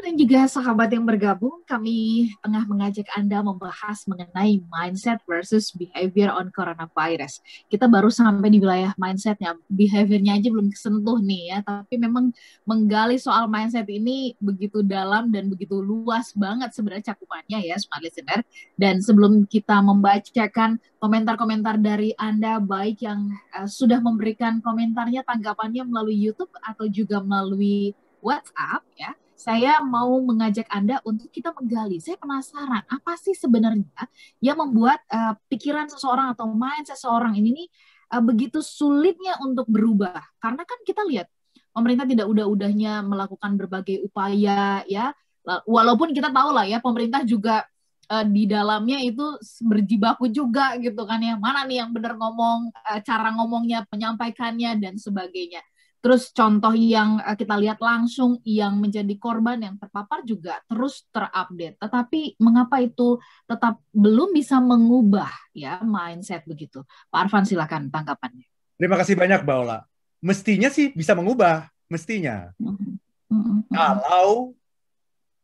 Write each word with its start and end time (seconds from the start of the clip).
dan 0.00 0.14
juga 0.16 0.48
sahabat 0.48 0.90
yang 0.90 1.04
bergabung, 1.04 1.62
kami 1.68 2.26
tengah 2.40 2.64
mengajak 2.64 3.04
Anda 3.12 3.44
membahas 3.44 4.08
mengenai 4.08 4.64
mindset 4.66 5.20
versus 5.28 5.70
behavior 5.70 6.32
on 6.32 6.48
coronavirus. 6.50 7.44
Kita 7.68 7.84
baru 7.84 8.08
sampai 8.08 8.48
di 8.48 8.58
wilayah 8.58 8.96
mindsetnya, 8.96 9.54
behaviornya 9.68 10.40
aja 10.40 10.48
belum 10.48 10.72
kesentuh 10.72 11.20
nih 11.20 11.42
ya, 11.52 11.58
tapi 11.62 12.00
memang 12.00 12.32
menggali 12.64 13.20
soal 13.20 13.46
mindset 13.46 13.84
ini 13.92 14.34
begitu 14.40 14.80
dalam 14.80 15.28
dan 15.28 15.52
begitu 15.52 15.78
luas 15.78 16.32
banget 16.32 16.72
sebenarnya 16.72 17.12
cakupannya 17.12 17.58
ya, 17.62 17.76
smart 17.76 18.02
listener. 18.02 18.40
Dan 18.80 19.04
sebelum 19.04 19.44
kita 19.44 19.84
membacakan 19.84 20.80
komentar-komentar 21.02 21.76
dari 21.82 22.16
Anda, 22.16 22.56
baik 22.56 23.04
yang 23.04 23.28
uh, 23.52 23.68
sudah 23.68 24.00
memberikan 24.00 24.64
komentarnya, 24.64 25.22
tanggapannya 25.28 25.84
melalui 25.84 26.16
YouTube 26.16 26.50
atau 26.64 26.88
juga 26.88 27.20
melalui 27.20 27.92
WhatsApp 28.24 28.80
ya, 28.96 29.12
saya 29.34 29.82
mau 29.82 30.22
mengajak 30.22 30.70
Anda 30.70 31.02
untuk 31.02 31.28
kita 31.28 31.50
menggali. 31.50 31.98
Saya 31.98 32.14
penasaran, 32.16 32.86
apa 32.86 33.12
sih 33.18 33.34
sebenarnya 33.34 34.06
yang 34.38 34.62
membuat 34.62 35.02
uh, 35.10 35.34
pikiran 35.50 35.90
seseorang 35.90 36.32
atau 36.32 36.46
mind 36.54 36.86
seseorang 36.86 37.34
ini 37.34 37.50
nih 37.50 37.68
uh, 38.14 38.22
begitu 38.22 38.62
sulitnya 38.62 39.34
untuk 39.42 39.66
berubah? 39.66 40.22
Karena 40.38 40.62
kan 40.62 40.78
kita 40.86 41.02
lihat 41.10 41.26
pemerintah 41.74 42.06
tidak 42.06 42.30
udah-udahnya 42.30 43.02
melakukan 43.02 43.58
berbagai 43.58 44.06
upaya 44.06 44.86
ya. 44.86 45.10
Walaupun 45.44 46.16
kita 46.16 46.32
tahu 46.32 46.56
lah 46.56 46.64
ya 46.64 46.80
pemerintah 46.80 47.20
juga 47.26 47.68
uh, 48.08 48.24
di 48.24 48.48
dalamnya 48.48 49.02
itu 49.02 49.36
berjibaku 49.60 50.30
juga 50.30 50.78
gitu 50.78 51.04
kan 51.04 51.20
ya. 51.20 51.36
Mana 51.36 51.66
nih 51.68 51.84
yang 51.84 51.90
benar 51.92 52.16
ngomong, 52.16 52.72
cara 53.04 53.34
ngomongnya, 53.34 53.84
penyampaikannya 53.90 54.78
dan 54.80 54.94
sebagainya. 54.96 55.60
Terus 56.04 56.36
contoh 56.36 56.76
yang 56.76 57.16
eh, 57.24 57.32
kita 57.32 57.56
lihat 57.56 57.80
langsung 57.80 58.36
yang 58.44 58.76
menjadi 58.76 59.16
korban 59.16 59.56
yang 59.56 59.80
terpapar 59.80 60.20
juga 60.20 60.60
terus 60.68 61.08
terupdate. 61.08 61.80
Tetapi 61.80 62.36
mengapa 62.44 62.76
itu 62.84 63.16
tetap 63.48 63.80
belum 63.88 64.36
bisa 64.36 64.60
mengubah 64.60 65.32
ya 65.56 65.80
mindset 65.80 66.44
begitu? 66.44 66.84
Pak 67.08 67.24
Arfan 67.24 67.48
silakan 67.48 67.88
tanggapannya. 67.88 68.44
Terima 68.76 69.00
kasih 69.00 69.16
banyak 69.16 69.48
Mbak 69.48 69.56
Ola. 69.64 69.80
Mestinya 70.20 70.68
sih 70.68 70.92
bisa 70.92 71.16
mengubah, 71.16 71.72
mestinya. 71.88 72.52
Mm 72.60 73.00
-hmm. 73.32 73.56
Kalau 73.72 74.52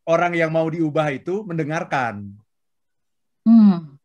orang 0.05 0.37
yang 0.37 0.53
mau 0.53 0.69
diubah 0.69 1.09
itu 1.09 1.41
mendengarkan. 1.49 2.37
Mm. 3.49 3.97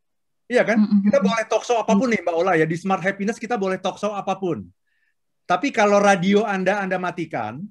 Iya 0.47 0.63
kan? 0.63 0.79
Mm 0.79 0.87
-hmm. 0.87 1.01
Kita 1.03 1.19
boleh 1.19 1.43
talk 1.51 1.67
show 1.67 1.83
apa 1.83 1.91
pun 1.99 2.07
nih 2.07 2.23
Mbak 2.23 2.35
Ola 2.39 2.55
ya 2.55 2.63
di 2.63 2.79
Smart 2.79 3.03
Happiness 3.03 3.43
kita 3.43 3.59
boleh 3.59 3.75
talk 3.75 3.99
show 3.99 4.15
apa 4.15 4.39
pun 4.39 4.63
tapi 5.45 5.69
kalau 5.69 6.01
radio 6.01 6.41
Anda 6.41 6.81
Anda 6.81 6.97
matikan, 6.97 7.61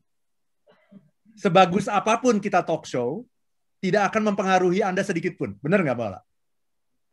sebagus 1.34 1.90
apa 1.90 2.22
pun 2.22 2.38
kita 2.38 2.62
talk 2.62 2.86
show, 2.86 3.26
tidak 3.82 4.14
akan 4.14 4.30
mempengaruhi 4.34 4.80
Anda 4.80 5.02
sedikit 5.02 5.34
pun. 5.34 5.58
Benar 5.58 5.82
nggak, 5.82 5.98
Mbak 5.98 6.22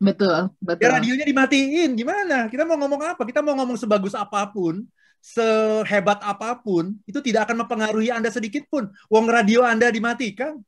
Betul, 0.02 0.50
betul. 0.58 0.82
Ya 0.82 0.98
radionya 0.98 1.22
dimatiin, 1.22 1.94
gimana? 1.94 2.50
Kita 2.50 2.66
mau 2.66 2.74
ngomong 2.74 3.14
apa? 3.14 3.22
Kita 3.22 3.38
mau 3.38 3.54
ngomong 3.54 3.78
sebagus 3.78 4.18
apa 4.18 4.50
pun, 4.50 4.82
sehebat 5.22 6.18
apa 6.26 6.58
pun, 6.58 6.98
itu 7.06 7.22
tidak 7.22 7.46
akan 7.46 7.62
mempengaruhi 7.62 8.10
Anda 8.10 8.26
sedikit 8.34 8.66
pun. 8.66 8.90
Wong 9.06 9.30
radio 9.30 9.62
Anda 9.62 9.94
dimatikan. 9.94 10.58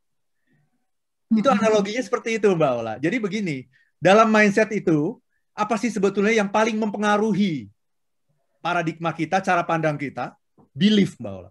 Itu 1.35 1.51
analoginya 1.51 1.99
seperti 1.99 2.39
itu, 2.39 2.47
Mbak 2.55 2.73
Ola. 2.79 2.95
Jadi 3.03 3.19
begini, 3.19 3.67
dalam 3.99 4.31
mindset 4.31 4.71
itu, 4.71 5.19
apa 5.51 5.75
sih 5.83 5.91
sebetulnya 5.91 6.31
yang 6.31 6.47
paling 6.47 6.79
mempengaruhi 6.79 7.74
paradigma 8.65 9.13
kita, 9.13 9.45
cara 9.45 9.61
pandang 9.61 10.01
kita, 10.01 10.33
belief 10.73 11.21
Mbak 11.21 11.35
Ola. 11.37 11.51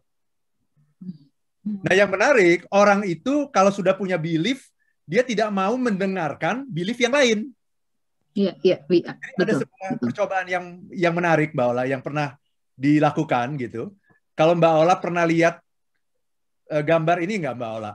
Nah 1.63 1.93
yang 1.93 2.09
menarik, 2.09 2.65
orang 2.73 3.05
itu 3.05 3.53
kalau 3.53 3.69
sudah 3.69 3.93
punya 3.93 4.17
belief, 4.17 4.73
dia 5.05 5.21
tidak 5.21 5.53
mau 5.53 5.77
mendengarkan 5.77 6.65
belief 6.65 6.97
yang 6.97 7.13
lain. 7.13 7.39
Iya, 8.33 8.57
iya, 8.65 8.77
iya. 8.89 9.13
Ada 9.37 9.61
sebuah 9.61 10.01
percobaan 10.01 10.49
yang 10.49 10.65
yang 10.89 11.13
menarik 11.13 11.53
Mbak 11.53 11.67
Ola, 11.69 11.83
yang 11.85 12.01
pernah 12.01 12.33
dilakukan 12.73 13.61
gitu. 13.61 13.93
Kalau 14.33 14.57
Mbak 14.57 14.73
Ola 14.73 14.95
pernah 14.97 15.21
lihat 15.29 15.61
uh, 16.73 16.81
gambar 16.81 17.21
ini 17.21 17.45
nggak 17.45 17.53
Mbak 17.53 17.71
Ola? 17.77 17.93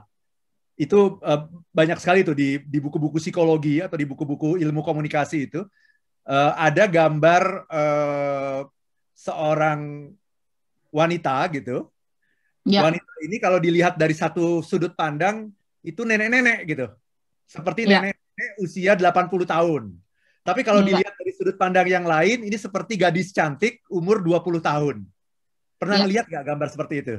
Itu 0.79 1.19
uh, 1.19 1.43
banyak 1.75 1.99
sekali 1.99 2.23
tuh 2.23 2.39
di 2.39 2.63
di 2.63 2.79
buku-buku 2.79 3.19
psikologi 3.19 3.83
atau 3.83 3.99
di 3.99 4.07
buku-buku 4.07 4.55
ilmu 4.63 4.79
komunikasi 4.79 5.51
itu 5.51 5.67
uh, 6.23 6.51
ada 6.55 6.87
gambar 6.87 7.43
uh, 7.67 8.59
seorang 9.19 10.07
wanita 10.95 11.51
gitu. 11.51 11.91
Ya. 12.63 12.87
Wanita 12.87 13.11
ini 13.27 13.35
kalau 13.43 13.59
dilihat 13.59 13.99
dari 13.99 14.15
satu 14.15 14.63
sudut 14.63 14.95
pandang 14.95 15.51
itu 15.83 16.07
nenek-nenek 16.07 16.63
gitu. 16.63 16.87
Seperti 17.43 17.83
ya. 17.83 17.99
nenek-nenek 17.99 18.49
usia 18.63 18.95
80 18.95 19.27
tahun. 19.43 19.83
Tapi 20.47 20.61
kalau 20.63 20.79
ya. 20.81 20.95
dilihat 20.95 21.13
dari 21.19 21.31
sudut 21.35 21.59
pandang 21.59 21.87
yang 21.91 22.07
lain 22.07 22.47
ini 22.47 22.55
seperti 22.55 22.95
gadis 22.95 23.35
cantik 23.35 23.83
umur 23.91 24.23
20 24.23 24.63
tahun. 24.63 25.03
Pernah 25.75 25.97
ya. 26.03 26.07
lihat 26.07 26.25
nggak 26.31 26.43
gambar 26.55 26.67
seperti 26.71 26.95
itu? 27.03 27.15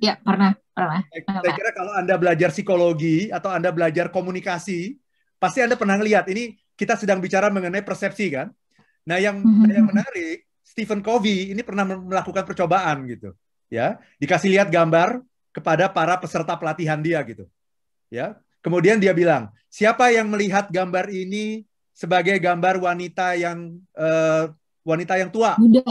Ya, 0.00 0.16
pernah, 0.16 0.56
pernah. 0.72 1.04
Saya 1.12 1.52
kira 1.52 1.76
kalau 1.76 1.92
Anda 1.92 2.16
belajar 2.16 2.48
psikologi 2.48 3.28
atau 3.28 3.52
Anda 3.52 3.68
belajar 3.68 4.08
komunikasi, 4.08 4.96
pasti 5.36 5.60
Anda 5.60 5.76
pernah 5.76 6.00
lihat 6.00 6.24
ini 6.32 6.56
kita 6.72 6.96
sedang 6.96 7.20
bicara 7.20 7.52
mengenai 7.52 7.84
persepsi 7.84 8.32
kan. 8.32 8.48
Nah, 9.04 9.20
yang 9.20 9.44
mm 9.44 9.44
-hmm. 9.44 9.76
yang 9.76 9.86
menarik 9.92 10.49
Stephen 10.70 11.02
Covey 11.02 11.50
ini 11.50 11.66
pernah 11.66 11.82
melakukan 11.82 12.46
percobaan 12.46 13.02
gitu, 13.10 13.34
ya. 13.66 13.98
Dikasih 14.22 14.54
lihat 14.54 14.70
gambar 14.70 15.18
kepada 15.50 15.90
para 15.90 16.14
peserta 16.22 16.54
pelatihan 16.54 17.02
dia 17.02 17.18
gitu. 17.26 17.50
Ya. 18.06 18.38
Kemudian 18.62 19.02
dia 19.02 19.10
bilang, 19.10 19.50
"Siapa 19.66 20.14
yang 20.14 20.30
melihat 20.30 20.70
gambar 20.70 21.10
ini 21.10 21.66
sebagai 21.90 22.38
gambar 22.38 22.78
wanita 22.78 23.34
yang 23.34 23.82
uh, 23.98 24.54
wanita 24.86 25.18
yang 25.18 25.34
tua?" 25.34 25.58
Muda. 25.58 25.82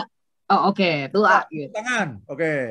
Oh, 0.50 0.74
oke, 0.74 0.82
okay. 0.82 0.96
tua. 1.12 1.46
Gitu. 1.52 1.70
Tangan. 1.76 2.24
Oke. 2.26 2.40
Okay. 2.40 2.64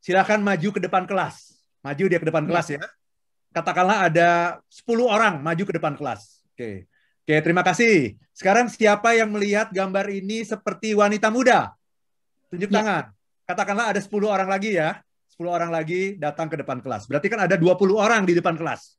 Silakan 0.00 0.40
maju 0.46 0.68
ke 0.70 0.80
depan 0.80 1.04
kelas. 1.04 1.58
Maju 1.82 2.04
dia 2.06 2.18
ke 2.22 2.26
depan 2.30 2.46
ya. 2.46 2.48
kelas 2.48 2.66
ya. 2.78 2.82
Katakanlah 3.52 3.98
ada 4.06 4.28
10 4.70 4.86
orang 5.02 5.34
maju 5.42 5.62
ke 5.66 5.74
depan 5.74 5.98
kelas. 5.98 6.46
Oke. 6.54 6.56
Okay. 6.56 6.76
Oke, 7.26 7.42
terima 7.42 7.66
kasih. 7.66 8.14
Sekarang 8.30 8.70
siapa 8.70 9.10
yang 9.18 9.34
melihat 9.34 9.74
gambar 9.74 10.06
ini 10.14 10.46
seperti 10.46 10.94
wanita 10.94 11.26
muda? 11.26 11.74
Tunjuk 12.54 12.70
ya. 12.70 12.78
tangan. 12.78 13.04
Katakanlah 13.42 13.90
ada 13.90 13.98
10 13.98 14.14
orang 14.30 14.46
lagi 14.46 14.78
ya. 14.78 15.02
10 15.34 15.42
orang 15.50 15.74
lagi 15.74 16.14
datang 16.22 16.46
ke 16.46 16.54
depan 16.62 16.78
kelas. 16.78 17.10
Berarti 17.10 17.26
kan 17.26 17.42
ada 17.42 17.58
20 17.58 17.98
orang 17.98 18.22
di 18.22 18.38
depan 18.38 18.54
kelas. 18.54 18.94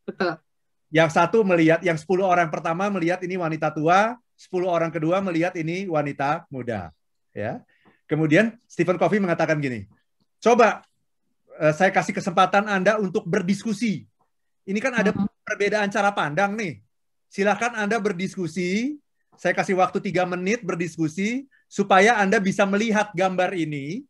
Betul. 0.00 0.40
Yang 0.88 1.10
satu 1.12 1.44
melihat, 1.44 1.84
yang 1.84 2.00
10 2.00 2.08
orang 2.24 2.48
pertama 2.48 2.88
melihat 2.88 3.20
ini 3.20 3.36
wanita 3.36 3.68
tua, 3.76 4.16
10 4.16 4.64
orang 4.64 4.88
kedua 4.88 5.20
melihat 5.20 5.52
ini 5.52 5.84
wanita 5.92 6.48
muda. 6.48 6.88
Ya. 7.36 7.60
Kemudian 8.08 8.56
Stephen 8.64 8.96
Covey 8.96 9.20
mengatakan 9.20 9.60
gini, 9.60 9.84
coba 10.40 10.88
uh, 11.60 11.76
saya 11.76 11.92
kasih 11.92 12.16
kesempatan 12.16 12.64
Anda 12.64 12.96
untuk 12.96 13.28
berdiskusi. 13.28 14.08
Ini 14.64 14.80
kan 14.80 14.96
ada 14.96 15.12
uh-huh. 15.12 15.28
perbedaan 15.44 15.92
cara 15.92 16.16
pandang 16.16 16.56
nih 16.56 16.87
Silahkan 17.28 17.76
Anda 17.76 18.00
berdiskusi. 18.00 18.96
Saya 19.38 19.54
kasih 19.54 19.78
waktu 19.78 20.02
tiga 20.02 20.26
menit 20.26 20.66
berdiskusi 20.66 21.46
supaya 21.70 22.18
Anda 22.18 22.42
bisa 22.42 22.66
melihat 22.66 23.14
gambar 23.14 23.54
ini. 23.54 24.02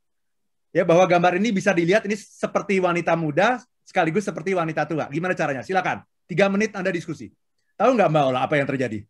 Ya, 0.72 0.86
bahwa 0.86 1.04
gambar 1.04 1.36
ini 1.36 1.52
bisa 1.52 1.74
dilihat 1.74 2.06
ini 2.06 2.16
seperti 2.16 2.78
wanita 2.80 3.12
muda 3.18 3.60
sekaligus 3.88 4.24
seperti 4.24 4.52
wanita 4.52 4.84
tua. 4.84 5.08
Gimana 5.08 5.32
caranya? 5.32 5.64
Silakan. 5.64 6.04
Tiga 6.28 6.48
menit 6.52 6.76
Anda 6.76 6.92
diskusi. 6.92 7.32
Tahu 7.76 7.96
nggak 7.96 8.08
Mbak 8.08 8.24
Ola 8.28 8.40
apa 8.44 8.54
yang 8.60 8.68
terjadi? 8.68 9.00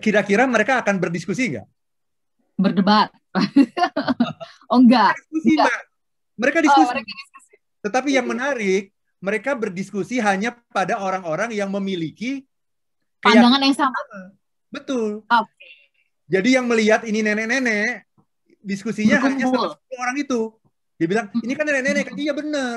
Kira-kira 0.00 0.48
mereka 0.48 0.80
akan 0.80 0.96
berdiskusi 0.96 1.56
nggak? 1.56 1.66
Berdebat. 2.58 3.12
oh 4.72 4.78
enggak. 4.80 5.12
Diskusi, 5.14 5.54
enggak. 5.54 5.68
Mbak. 5.68 5.80
Mereka 6.38 6.58
diskusi. 6.64 6.88
Oh, 6.88 6.94
mereka 6.96 7.12
diskusi. 7.12 7.54
Tetapi 7.84 8.08
yang 8.16 8.26
menarik, 8.26 8.82
mereka 9.18 9.54
berdiskusi 9.58 10.22
hanya 10.22 10.54
pada 10.70 10.98
orang-orang 11.02 11.50
yang 11.50 11.70
memiliki 11.74 12.46
pandangan 13.18 13.60
yang 13.62 13.76
sama. 13.76 14.00
Betul. 14.70 15.26
Okay. 15.26 15.72
Jadi 16.28 16.54
yang 16.54 16.68
melihat 16.68 17.02
ini 17.08 17.24
nenek-nenek, 17.24 18.04
diskusinya 18.60 19.18
Berkumpul. 19.18 19.48
hanya 19.48 19.74
sama 19.74 19.96
orang 19.98 20.16
itu. 20.20 20.40
Dia 21.00 21.06
bilang, 21.08 21.26
ini 21.40 21.52
kan 21.56 21.64
nenek-nenek, 21.64 22.04
kan 22.12 22.16
iya 22.20 22.32
benar. 22.36 22.76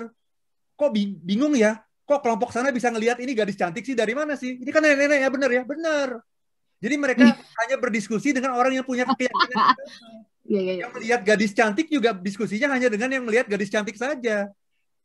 Kok 0.80 0.90
bingung 1.26 1.54
ya? 1.54 1.84
Kok 2.08 2.22
kelompok 2.24 2.50
sana 2.56 2.72
bisa 2.72 2.90
ngelihat 2.90 3.20
ini 3.20 3.36
gadis 3.36 3.60
cantik 3.60 3.84
sih 3.84 3.94
dari 3.94 4.16
mana 4.16 4.40
sih? 4.40 4.58
Ini 4.58 4.70
kan 4.72 4.82
nenek-nenek 4.82 5.20
ya 5.20 5.30
benar 5.30 5.50
ya, 5.52 5.64
benar. 5.68 6.08
Jadi 6.82 6.96
mereka 6.98 7.24
hanya 7.38 7.76
berdiskusi 7.78 8.34
dengan 8.34 8.58
orang 8.58 8.74
yang 8.74 8.86
punya 8.88 9.06
keyakinan. 9.10 9.78
Ya, 10.48 10.58
ya, 10.58 10.60
ya. 10.60 10.74
Yang 10.88 10.92
melihat 10.98 11.22
gadis 11.22 11.52
cantik 11.54 11.88
juga 11.92 12.16
diskusinya 12.18 12.74
hanya 12.74 12.90
dengan 12.90 13.10
yang 13.14 13.24
melihat 13.28 13.46
gadis 13.46 13.70
cantik 13.70 14.00
saja. 14.00 14.50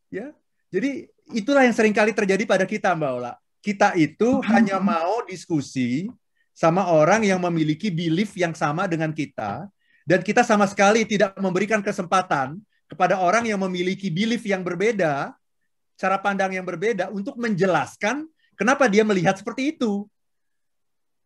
Ya, 0.07 0.27
jadi 0.71 1.11
itulah 1.35 1.67
yang 1.67 1.75
sering 1.75 1.95
kali 1.95 2.15
terjadi 2.15 2.45
pada 2.47 2.65
kita 2.69 2.95
Mbak 2.95 3.11
Ola. 3.17 3.33
Kita 3.65 3.99
itu 3.99 4.39
hmm. 4.39 4.47
hanya 4.53 4.77
mau 4.79 5.25
diskusi 5.27 6.07
sama 6.57 6.89
orang 6.89 7.27
yang 7.27 7.43
memiliki 7.43 7.91
belief 7.91 8.33
yang 8.39 8.55
sama 8.55 8.87
dengan 8.87 9.11
kita 9.11 9.67
dan 10.07 10.23
kita 10.23 10.47
sama 10.47 10.65
sekali 10.71 11.03
tidak 11.03 11.35
memberikan 11.37 11.83
kesempatan 11.83 12.63
kepada 12.87 13.19
orang 13.19 13.43
yang 13.45 13.59
memiliki 13.59 14.07
belief 14.07 14.47
yang 14.47 14.63
berbeda 14.63 15.35
cara 15.99 16.17
pandang 16.21 16.55
yang 16.55 16.63
berbeda 16.63 17.11
untuk 17.11 17.35
menjelaskan 17.41 18.29
kenapa 18.55 18.87
dia 18.87 19.03
melihat 19.03 19.35
seperti 19.35 19.75
itu. 19.75 20.07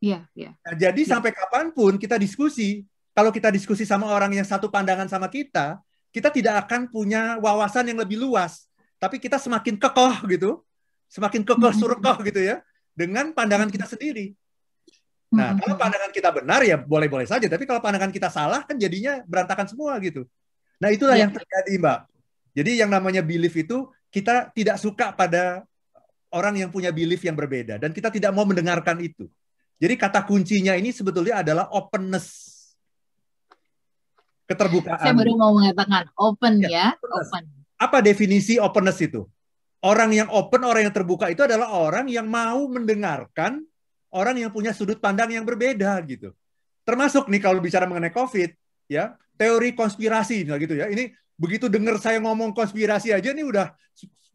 Iya, 0.00 0.24
iya. 0.32 0.56
Nah, 0.64 0.74
jadi 0.78 1.02
ya. 1.04 1.08
sampai 1.12 1.34
kapan 1.34 1.68
pun 1.76 2.00
kita 2.00 2.16
diskusi, 2.16 2.88
kalau 3.12 3.28
kita 3.28 3.52
diskusi 3.52 3.84
sama 3.84 4.08
orang 4.08 4.32
yang 4.32 4.48
satu 4.48 4.72
pandangan 4.72 5.10
sama 5.10 5.28
kita, 5.28 5.76
kita 6.08 6.32
tidak 6.32 6.64
akan 6.64 6.88
punya 6.88 7.36
wawasan 7.36 7.92
yang 7.92 8.00
lebih 8.00 8.16
luas. 8.16 8.69
Tapi 9.00 9.16
kita 9.16 9.40
semakin 9.40 9.80
kekoh 9.80 10.28
gitu, 10.28 10.60
semakin 11.08 11.40
kekoh 11.40 11.72
hmm. 11.72 11.80
surkoh 11.80 12.16
gitu 12.20 12.40
ya, 12.44 12.60
dengan 12.92 13.32
pandangan 13.32 13.72
kita 13.72 13.88
sendiri. 13.88 14.36
Nah, 15.30 15.56
kalau 15.56 15.78
pandangan 15.78 16.10
kita 16.10 16.28
benar 16.34 16.60
ya 16.66 16.76
boleh-boleh 16.76 17.24
saja, 17.24 17.46
tapi 17.48 17.64
kalau 17.64 17.80
pandangan 17.80 18.12
kita 18.12 18.28
salah 18.28 18.66
kan 18.66 18.76
jadinya 18.76 19.24
berantakan 19.24 19.64
semua 19.64 19.96
gitu. 20.04 20.28
Nah, 20.82 20.92
itulah 20.92 21.16
ya. 21.16 21.24
yang 21.24 21.32
terjadi, 21.32 21.72
Mbak. 21.80 21.98
Jadi 22.50 22.70
yang 22.82 22.90
namanya 22.90 23.22
belief 23.22 23.54
itu 23.54 23.88
kita 24.10 24.50
tidak 24.52 24.76
suka 24.76 25.14
pada 25.14 25.62
orang 26.34 26.58
yang 26.58 26.70
punya 26.70 26.90
belief 26.90 27.22
yang 27.22 27.38
berbeda 27.38 27.78
dan 27.78 27.94
kita 27.94 28.10
tidak 28.10 28.34
mau 28.34 28.42
mendengarkan 28.42 28.98
itu. 28.98 29.30
Jadi 29.80 29.94
kata 29.96 30.26
kuncinya 30.26 30.76
ini 30.76 30.92
sebetulnya 30.92 31.40
adalah 31.40 31.70
openness. 31.72 32.58
Keterbukaan. 34.44 34.98
Saya 34.98 35.14
baru 35.14 35.38
mau 35.38 35.54
mengatakan 35.54 36.10
open 36.18 36.58
ya, 36.66 36.68
ya 36.68 36.86
open. 36.98 37.59
Apa 37.80 38.04
definisi 38.04 38.60
openness 38.60 39.00
itu? 39.00 39.24
Orang 39.80 40.12
yang 40.12 40.28
open, 40.28 40.60
orang 40.68 40.84
yang 40.84 40.92
terbuka 40.92 41.32
itu 41.32 41.40
adalah 41.40 41.72
orang 41.72 42.04
yang 42.12 42.28
mau 42.28 42.68
mendengarkan 42.68 43.64
orang 44.12 44.36
yang 44.36 44.52
punya 44.52 44.76
sudut 44.76 45.00
pandang 45.00 45.32
yang 45.32 45.48
berbeda 45.48 45.96
gitu. 46.04 46.36
Termasuk 46.84 47.32
nih 47.32 47.40
kalau 47.40 47.64
bicara 47.64 47.88
mengenai 47.88 48.12
COVID, 48.12 48.52
ya 48.92 49.16
teori 49.40 49.72
konspirasi 49.72 50.44
gitu 50.44 50.76
ya. 50.76 50.92
Ini 50.92 51.08
begitu 51.40 51.72
dengar 51.72 51.96
saya 51.96 52.20
ngomong 52.20 52.52
konspirasi 52.52 53.16
aja 53.16 53.32
nih 53.32 53.46
udah 53.48 53.72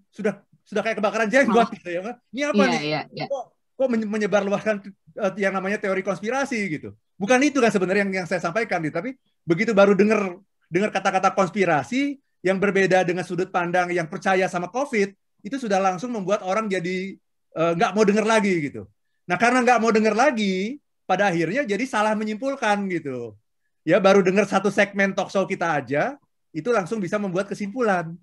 sudah 0.10 0.42
sudah 0.66 0.82
kayak 0.82 0.98
kebakaran 0.98 1.30
jenggot 1.30 1.70
gitu 1.78 1.90
ya. 1.94 2.18
Ini 2.34 2.42
apa 2.50 2.64
yeah, 2.66 2.72
nih? 2.74 2.82
Yeah, 2.82 3.04
yeah. 3.14 3.28
Kok, 3.30 3.44
kok 3.78 3.88
menyebarluaskan 3.94 4.76
uh, 5.22 5.34
yang 5.38 5.54
namanya 5.54 5.78
teori 5.78 6.02
konspirasi 6.02 6.58
gitu. 6.74 6.98
Bukan 7.22 7.38
itu 7.46 7.62
kan 7.62 7.70
sebenarnya 7.70 8.02
yang 8.10 8.26
yang 8.26 8.28
saya 8.28 8.42
sampaikan 8.42 8.82
nih, 8.82 8.90
tapi 8.90 9.14
begitu 9.46 9.78
baru 9.78 9.94
dengar 9.94 10.42
dengar 10.74 10.90
kata-kata 10.90 11.38
konspirasi 11.38 12.18
yang 12.46 12.62
berbeda 12.62 13.02
dengan 13.02 13.26
sudut 13.26 13.50
pandang 13.50 13.90
yang 13.90 14.06
percaya 14.06 14.46
sama 14.46 14.70
COVID, 14.70 15.18
itu 15.42 15.56
sudah 15.58 15.82
langsung 15.82 16.14
membuat 16.14 16.46
orang 16.46 16.70
jadi 16.70 17.18
eh, 17.58 17.72
nggak 17.74 17.92
uh, 17.92 17.96
mau 17.98 18.06
dengar 18.06 18.26
lagi 18.26 18.70
gitu. 18.70 18.86
Nah 19.26 19.34
karena 19.42 19.66
nggak 19.66 19.82
mau 19.82 19.90
dengar 19.90 20.14
lagi, 20.14 20.78
pada 21.10 21.34
akhirnya 21.34 21.66
jadi 21.66 21.82
salah 21.90 22.14
menyimpulkan 22.14 22.86
gitu. 22.94 23.34
Ya 23.82 23.98
baru 23.98 24.22
dengar 24.22 24.46
satu 24.46 24.70
segmen 24.70 25.18
talk 25.18 25.34
show 25.34 25.50
kita 25.50 25.74
aja, 25.74 26.18
itu 26.54 26.70
langsung 26.70 27.02
bisa 27.02 27.18
membuat 27.18 27.50
kesimpulan. 27.50 28.14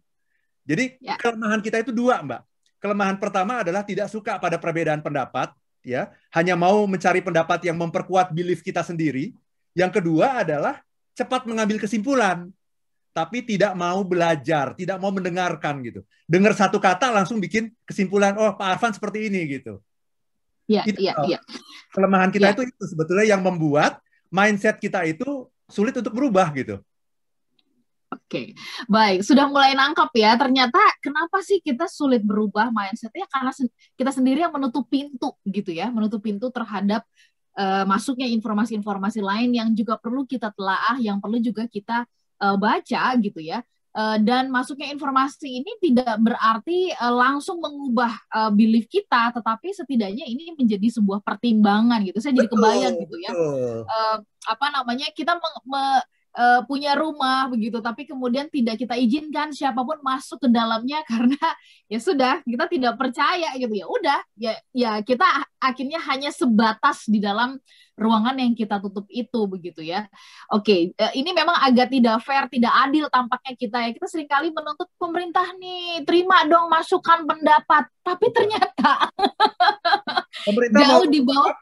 Jadi 0.63 1.03
ya. 1.03 1.19
kelemahan 1.19 1.59
kita 1.59 1.83
itu 1.83 1.91
dua, 1.91 2.23
Mbak. 2.23 2.43
Kelemahan 2.83 3.19
pertama 3.19 3.63
adalah 3.63 3.83
tidak 3.83 4.11
suka 4.11 4.39
pada 4.39 4.59
perbedaan 4.59 5.03
pendapat, 5.03 5.55
ya, 5.83 6.11
hanya 6.35 6.55
mau 6.55 6.87
mencari 6.87 7.23
pendapat 7.23 7.63
yang 7.67 7.79
memperkuat 7.79 8.31
belief 8.35 8.63
kita 8.63 8.83
sendiri. 8.83 9.35
Yang 9.75 10.03
kedua 10.03 10.43
adalah 10.43 10.83
cepat 11.15 11.47
mengambil 11.47 11.79
kesimpulan, 11.79 12.51
tapi 13.13 13.45
tidak 13.45 13.77
mau 13.77 14.01
belajar, 14.03 14.73
tidak 14.73 14.97
mau 14.97 15.13
mendengarkan 15.13 15.85
gitu. 15.85 16.01
Dengar 16.25 16.57
satu 16.57 16.81
kata 16.81 17.13
langsung 17.13 17.39
bikin 17.39 17.69
kesimpulan, 17.85 18.35
oh 18.41 18.57
Pak 18.57 18.69
Arfan 18.77 18.93
seperti 18.97 19.29
ini 19.29 19.61
gitu. 19.61 19.79
Iya, 20.65 20.89
iya, 20.97 21.13
iya. 21.29 21.39
Kelemahan 21.93 22.33
kita 22.33 22.51
ya. 22.51 22.55
itu 22.57 22.73
itu 22.73 22.85
sebetulnya 22.89 23.29
yang 23.29 23.45
membuat 23.45 24.01
mindset 24.33 24.81
kita 24.81 25.05
itu 25.05 25.47
sulit 25.69 25.93
untuk 25.93 26.17
berubah 26.17 26.49
gitu. 26.57 26.81
Oke, 28.13 28.53
baik. 28.93 29.25
Sudah 29.25 29.49
mulai 29.49 29.73
nangkap 29.73 30.13
ya. 30.13 30.37
Ternyata 30.37 30.77
kenapa 31.01 31.41
sih 31.41 31.65
kita 31.65 31.89
sulit 31.89 32.21
berubah 32.21 32.69
mindsetnya? 32.69 33.25
Karena 33.29 33.53
kita 33.97 34.13
sendiri 34.13 34.45
yang 34.45 34.53
menutup 34.53 34.85
pintu 34.89 35.33
gitu 35.49 35.73
ya, 35.73 35.89
menutup 35.89 36.21
pintu 36.21 36.53
terhadap 36.53 37.09
uh, 37.57 37.85
masuknya 37.89 38.29
informasi-informasi 38.29 39.21
lain 39.25 39.51
yang 39.57 39.69
juga 39.73 39.97
perlu 39.97 40.29
kita 40.29 40.53
telaah, 40.53 41.01
yang 41.01 41.25
perlu 41.25 41.41
juga 41.41 41.65
kita 41.65 42.05
uh, 42.43 42.59
baca 42.59 43.15
gitu 43.23 43.39
ya. 43.39 43.63
Uh, 43.93 44.17
dan 44.25 44.49
masuknya 44.49 44.89
informasi 44.89 45.61
ini 45.61 45.69
tidak 45.77 46.17
berarti 46.17 46.97
uh, 46.97 47.13
langsung 47.13 47.61
mengubah 47.61 48.09
uh, 48.33 48.49
belief 48.49 48.89
kita, 48.89 49.37
tetapi 49.37 49.69
setidaknya 49.69 50.25
ini 50.25 50.57
menjadi 50.57 50.89
sebuah 50.97 51.21
pertimbangan 51.21 52.01
gitu. 52.01 52.17
Saya 52.17 52.33
jadi 52.41 52.49
kebayang 52.49 52.97
gitu 53.05 53.17
ya, 53.21 53.37
uh, 53.37 54.17
apa 54.49 54.67
namanya 54.73 55.13
kita 55.13 55.37
me, 55.69 56.01
uh, 56.37 56.61
punya 56.65 56.97
rumah 56.97 57.49
begitu 57.49 57.79
tapi 57.85 58.09
kemudian 58.09 58.49
tidak 58.49 58.81
kita 58.81 58.97
izinkan 58.97 59.53
siapa 59.53 59.81
pun 59.85 60.01
masuk 60.01 60.41
ke 60.43 60.49
dalamnya 60.49 61.05
karena 61.11 61.41
ya 61.89 61.99
sudah 62.01 62.41
kita 62.45 62.65
tidak 62.69 62.95
percaya 62.97 63.53
gitu. 63.57 63.73
Ya 63.73 63.87
udah 63.89 64.21
ya 64.37 64.53
ya 64.73 64.93
kita 65.05 65.25
akhirnya 65.61 66.01
hanya 66.09 66.31
sebatas 66.33 67.07
di 67.07 67.23
dalam 67.23 67.57
ruangan 67.93 68.41
yang 68.41 68.57
kita 68.57 68.81
tutup 68.81 69.05
itu 69.13 69.41
begitu 69.47 69.85
ya. 69.85 70.09
Oke 70.53 70.97
uh, 70.97 71.13
ini 71.13 71.31
memang 71.37 71.57
agak 71.61 71.93
tidak 71.93 72.21
fair 72.25 72.49
tidak 72.49 72.73
adil 72.89 73.07
tampaknya 73.13 73.53
kita 73.57 73.79
ya. 73.85 73.91
Kita 73.93 74.07
sering 74.09 74.29
kali 74.29 74.49
menuntut 74.51 74.89
pemerintah 74.97 75.47
nih 75.61 76.05
terima 76.09 76.45
dong 76.49 76.73
masukan 76.73 77.29
pendapat 77.29 77.89
tapi 78.03 78.27
ternyata 78.35 79.09
pemerintah 80.49 80.81
jauh 80.81 81.07
di 81.07 81.21
bawah 81.23 81.55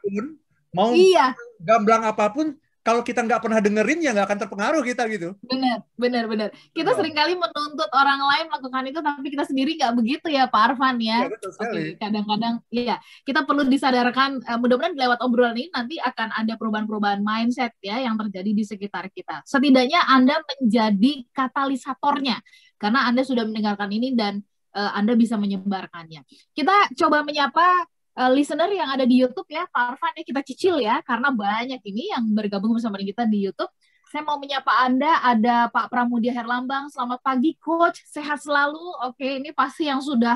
mau 0.71 0.95
iya. 0.95 1.35
gamblang 1.59 2.07
apa 2.07 2.31
pun 2.31 2.55
kalau 2.81 3.05
kita 3.05 3.21
nggak 3.21 3.45
pernah 3.45 3.61
dengerin 3.61 4.01
ya 4.01 4.09
nggak 4.09 4.25
akan 4.25 4.39
terpengaruh 4.41 4.81
kita 4.81 5.05
gitu. 5.13 5.37
Benar, 5.45 5.85
benar, 5.93 6.23
benar. 6.25 6.49
Kita 6.73 6.89
oh. 6.93 6.97
sering 6.97 7.13
kali 7.13 7.37
menuntut 7.37 7.89
orang 7.93 8.17
lain 8.17 8.45
melakukan 8.49 8.83
itu, 8.89 8.99
tapi 9.05 9.27
kita 9.29 9.45
sendiri 9.45 9.71
nggak 9.77 9.93
begitu 9.93 10.27
ya, 10.33 10.49
Pak 10.49 10.73
Arfan 10.73 10.97
ya. 10.97 11.25
ya 11.25 11.29
betul 11.29 11.51
sekali. 11.53 11.93
Oke, 11.93 12.01
kadang-kadang, 12.01 12.55
iya, 12.73 12.95
kita 13.21 13.45
perlu 13.45 13.69
disadarkan. 13.69 14.41
Uh, 14.41 14.57
mudah-mudahan 14.57 14.97
lewat 14.97 15.19
obrolan 15.21 15.53
ini 15.61 15.69
nanti 15.69 15.95
akan 16.01 16.33
ada 16.33 16.53
perubahan-perubahan 16.57 17.21
mindset 17.21 17.77
ya 17.85 18.01
yang 18.01 18.17
terjadi 18.17 18.49
di 18.49 18.63
sekitar 18.65 19.13
kita. 19.13 19.45
Setidaknya 19.45 20.01
Anda 20.09 20.41
menjadi 20.41 21.29
katalisatornya, 21.37 22.41
karena 22.81 23.05
Anda 23.05 23.21
sudah 23.21 23.45
mendengarkan 23.45 23.93
ini 23.93 24.17
dan 24.17 24.41
uh, 24.73 24.91
Anda 24.97 25.13
bisa 25.13 25.37
menyebarkannya. 25.37 26.25
Kita 26.57 26.97
coba 26.97 27.21
menyapa 27.21 27.85
uh, 28.21 28.31
listener 28.31 28.69
yang 28.69 28.89
ada 28.93 29.05
di 29.09 29.17
YouTube 29.25 29.49
ya, 29.49 29.65
Pak 29.65 29.97
Arfan 29.97 30.13
ya 30.13 30.23
kita 30.23 30.41
cicil 30.45 30.75
ya, 30.77 31.01
karena 31.01 31.33
banyak 31.33 31.81
ini 31.81 32.13
yang 32.13 32.23
bergabung 32.29 32.77
bersama 32.77 33.01
kita 33.01 33.25
di 33.25 33.49
YouTube. 33.49 33.71
Saya 34.11 34.27
mau 34.27 34.37
menyapa 34.37 34.69
Anda, 34.83 35.23
ada 35.23 35.71
Pak 35.71 35.87
Pramudia 35.87 36.35
Herlambang, 36.35 36.91
selamat 36.91 37.23
pagi 37.23 37.55
Coach, 37.57 38.03
sehat 38.03 38.43
selalu. 38.43 38.83
Oke, 39.07 39.39
ini 39.39 39.55
pasti 39.55 39.87
yang 39.87 40.03
sudah 40.03 40.35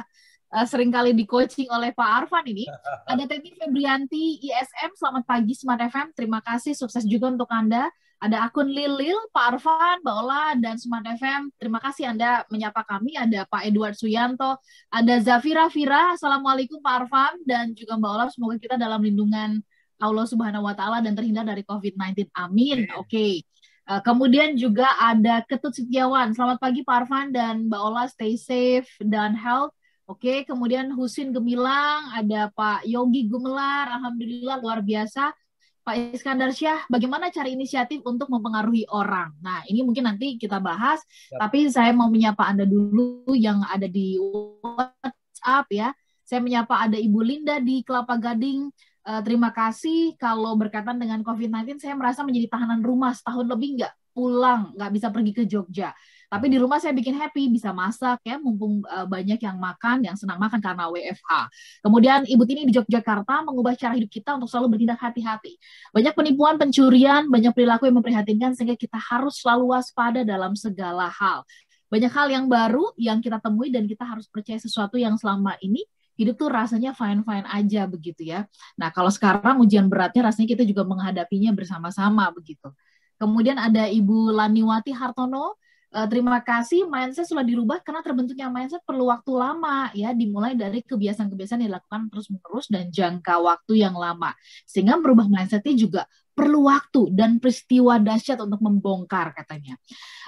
uh, 0.55 0.65
sering 0.65 0.89
kali 0.89 1.11
di 1.11 1.27
coaching 1.27 1.67
oleh 1.67 1.91
Pak 1.91 2.09
Arfan 2.23 2.47
ini. 2.47 2.65
Ada 3.11 3.27
Teti 3.27 3.51
Febrianti, 3.51 4.39
ISM, 4.47 4.95
selamat 4.95 5.23
pagi 5.27 5.53
Smart 5.53 5.83
FM, 5.91 6.15
terima 6.15 6.39
kasih, 6.39 6.71
sukses 6.71 7.03
juga 7.03 7.29
untuk 7.29 7.51
Anda. 7.51 7.91
Ada 8.15 8.47
akun 8.47 8.71
Lilil, 8.71 9.15
Pak 9.35 9.59
Arfan, 9.59 9.99
Mbak 10.01 10.15
Ola, 10.15 10.43
dan 10.55 10.79
Smart 10.79 11.03
FM. 11.03 11.51
Terima 11.59 11.83
kasih 11.83 12.15
Anda 12.15 12.47
menyapa 12.47 12.87
kami. 12.87 13.13
Ada 13.19 13.43
Pak 13.45 13.67
Edward 13.67 13.95
Suyanto, 13.99 14.57
ada 14.87 15.15
Zafira 15.19 15.67
Fira. 15.67 16.15
Assalamualaikum 16.15 16.79
Pak 16.79 16.95
Arfan, 17.05 17.33
dan 17.43 17.75
juga 17.75 17.99
Mbak 17.99 18.11
Ola. 18.15 18.25
Semoga 18.31 18.55
kita 18.55 18.75
dalam 18.79 19.03
lindungan 19.03 19.59
Allah 19.99 20.25
Subhanahu 20.27 20.67
Wa 20.67 20.75
Taala 20.75 20.99
dan 21.03 21.15
terhindar 21.15 21.43
dari 21.43 21.63
COVID-19. 21.67 22.31
Amin. 22.35 22.87
Oke. 22.95 23.07
Okay. 23.07 23.33
Uh, 23.85 24.01
kemudian 24.01 24.57
juga 24.57 24.89
ada 24.97 25.45
Ketut 25.45 25.75
Setiawan. 25.77 26.33
Selamat 26.33 26.57
pagi 26.57 26.81
Pak 26.81 27.05
Arfan 27.05 27.29
dan 27.29 27.69
Mbak 27.69 27.81
Ola. 27.83 28.09
Stay 28.09 28.33
safe 28.39 28.89
dan 28.97 29.37
health. 29.37 29.75
Oke, 30.05 30.45
kemudian 30.45 30.93
Husin 30.93 31.33
Gemilang, 31.33 32.13
ada 32.13 32.53
Pak 32.53 32.85
Yogi 32.85 33.25
Gumelar, 33.25 33.89
Alhamdulillah 33.89 34.61
luar 34.61 34.85
biasa. 34.85 35.33
Pak 35.85 36.17
Iskandar 36.17 36.49
Syah, 36.49 36.81
bagaimana 36.89 37.29
cara 37.29 37.45
inisiatif 37.45 38.01
untuk 38.09 38.25
mempengaruhi 38.33 38.89
orang? 38.89 39.37
Nah, 39.37 39.61
ini 39.69 39.85
mungkin 39.85 40.09
nanti 40.09 40.33
kita 40.33 40.57
bahas, 40.57 40.97
ya. 41.29 41.37
tapi 41.37 41.69
saya 41.69 41.93
mau 41.93 42.09
menyapa 42.09 42.41
Anda 42.41 42.65
dulu 42.65 43.29
yang 43.37 43.61
ada 43.69 43.85
di 43.85 44.17
WhatsApp 44.65 45.69
ya. 45.69 45.93
Saya 46.25 46.41
menyapa 46.41 46.89
ada 46.89 46.97
Ibu 46.97 47.21
Linda 47.21 47.61
di 47.61 47.85
Kelapa 47.85 48.17
Gading. 48.17 48.73
Uh, 49.05 49.21
terima 49.21 49.53
kasih 49.53 50.17
kalau 50.17 50.57
berkaitan 50.57 50.97
dengan 50.97 51.21
COVID-19, 51.21 51.77
saya 51.77 51.93
merasa 51.93 52.25
menjadi 52.25 52.49
tahanan 52.49 52.81
rumah 52.81 53.13
setahun 53.13 53.45
lebih 53.45 53.77
nggak 53.77 53.93
pulang, 54.17 54.73
nggak 54.73 54.89
bisa 54.89 55.13
pergi 55.13 55.31
ke 55.37 55.45
Jogja. 55.45 55.93
Tapi 56.27 56.45
di 56.49 56.57
rumah 56.57 56.81
saya 56.81 56.91
bikin 56.91 57.15
happy, 57.15 57.47
bisa 57.53 57.69
masak 57.71 58.21
ya, 58.25 58.41
mumpung 58.41 58.81
uh, 58.85 59.05
banyak 59.05 59.37
yang 59.39 59.57
makan, 59.57 60.05
yang 60.05 60.17
senang 60.17 60.41
makan 60.41 60.59
karena 60.59 60.89
WFH. 60.89 61.31
Kemudian 61.85 62.25
Ibu 62.25 62.43
Tini 62.43 62.65
di 62.65 62.73
Yogyakarta 62.73 63.45
mengubah 63.45 63.77
cara 63.77 63.93
hidup 63.93 64.09
kita 64.09 64.35
untuk 64.35 64.49
selalu 64.49 64.77
bertindak 64.77 64.99
hati-hati. 64.99 65.55
Banyak 65.93 66.13
penipuan, 66.17 66.55
pencurian, 66.57 67.29
banyak 67.29 67.53
perilaku 67.53 67.87
yang 67.87 67.97
memprihatinkan 68.01 68.57
sehingga 68.57 68.75
kita 68.75 68.97
harus 68.97 69.39
selalu 69.39 69.77
waspada 69.77 70.25
dalam 70.25 70.57
segala 70.57 71.07
hal. 71.09 71.45
Banyak 71.89 72.11
hal 72.11 72.27
yang 72.33 72.45
baru 72.49 72.91
yang 72.97 73.21
kita 73.21 73.37
temui 73.39 73.69
dan 73.69 73.85
kita 73.85 74.03
harus 74.03 74.25
percaya 74.25 74.57
sesuatu 74.57 74.97
yang 74.97 75.15
selama 75.21 75.53
ini 75.61 75.85
hidup 76.15 76.35
tuh 76.39 76.49
rasanya 76.49 76.95
fine-fine 76.95 77.45
aja 77.45 77.85
begitu 77.85 78.23
ya. 78.23 78.47
Nah, 78.79 78.89
kalau 78.89 79.11
sekarang 79.11 79.59
ujian 79.61 79.91
beratnya 79.91 80.31
rasanya 80.31 80.55
kita 80.55 80.63
juga 80.63 80.87
menghadapinya 80.87 81.51
bersama-sama 81.51 82.31
begitu. 82.31 82.71
Kemudian 83.15 83.55
ada 83.55 83.87
Ibu 83.87 84.31
Laniwati 84.35 84.91
Hartono, 84.91 85.59
uh, 85.95 86.07
terima 86.11 86.43
kasih 86.43 86.83
mindset 86.91 87.31
sudah 87.31 87.47
dirubah 87.47 87.79
karena 87.79 88.03
terbentuknya 88.03 88.51
mindset 88.51 88.83
perlu 88.83 89.07
waktu 89.07 89.31
lama 89.31 89.89
ya 89.95 90.11
dimulai 90.11 90.53
dari 90.53 90.83
kebiasaan-kebiasaan 90.83 91.63
yang 91.63 91.71
dilakukan 91.71 92.11
terus-menerus 92.11 92.67
dan 92.67 92.91
jangka 92.91 93.39
waktu 93.39 93.79
yang 93.79 93.95
lama 93.95 94.35
sehingga 94.67 94.99
merubah 94.99 95.31
mindsetnya 95.31 95.75
juga 95.79 96.03
perlu 96.35 96.67
waktu 96.67 97.15
dan 97.15 97.39
peristiwa 97.39 97.95
dahsyat 97.95 98.43
untuk 98.43 98.59
membongkar 98.59 99.31
katanya. 99.31 99.79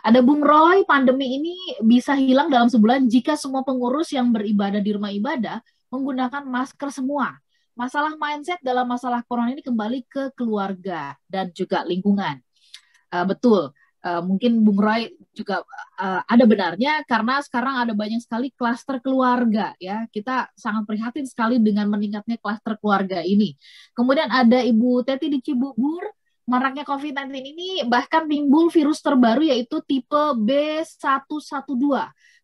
Ada 0.07 0.23
Bung 0.23 0.39
Roy, 0.39 0.87
pandemi 0.87 1.35
ini 1.35 1.53
bisa 1.83 2.15
hilang 2.15 2.47
dalam 2.47 2.71
sebulan 2.71 3.11
jika 3.11 3.35
semua 3.35 3.67
pengurus 3.67 4.15
yang 4.15 4.31
beribadah 4.31 4.79
di 4.79 4.95
rumah 4.95 5.11
ibadah 5.11 5.59
menggunakan 5.91 6.47
masker 6.47 6.95
semua. 6.95 7.35
Masalah 7.75 8.15
mindset 8.15 8.57
dalam 8.63 8.87
masalah 8.87 9.21
corona 9.27 9.51
ini 9.51 9.61
kembali 9.61 10.07
ke 10.07 10.31
keluarga 10.33 11.13
dan 11.27 11.51
juga 11.51 11.83
lingkungan. 11.83 12.39
Uh, 13.11 13.27
betul, 13.27 13.75
uh, 14.07 14.21
mungkin 14.23 14.63
Bung 14.63 14.79
Roy 14.79 15.11
juga 15.35 15.61
uh, 15.99 16.21
ada 16.23 16.43
benarnya 16.47 17.03
karena 17.03 17.43
sekarang 17.43 17.75
ada 17.83 17.91
banyak 17.91 18.23
sekali 18.23 18.47
klaster 18.55 19.03
keluarga 19.03 19.75
ya. 19.77 20.07
Kita 20.07 20.47
sangat 20.55 20.87
prihatin 20.87 21.27
sekali 21.27 21.59
dengan 21.59 21.91
meningkatnya 21.91 22.39
klaster 22.39 22.79
keluarga 22.79 23.19
ini. 23.19 23.53
Kemudian 23.91 24.31
ada 24.31 24.63
Ibu 24.63 25.03
Teti 25.03 25.27
di 25.27 25.43
Cibubur, 25.43 26.07
maraknya 26.47 26.87
COVID-19 26.87 27.27
ini 27.43 27.69
bahkan 27.83 28.23
timbul 28.25 28.71
virus 28.71 29.03
terbaru 29.03 29.43
yaitu 29.43 29.83
tipe 29.83 30.23
B112. 30.39 31.67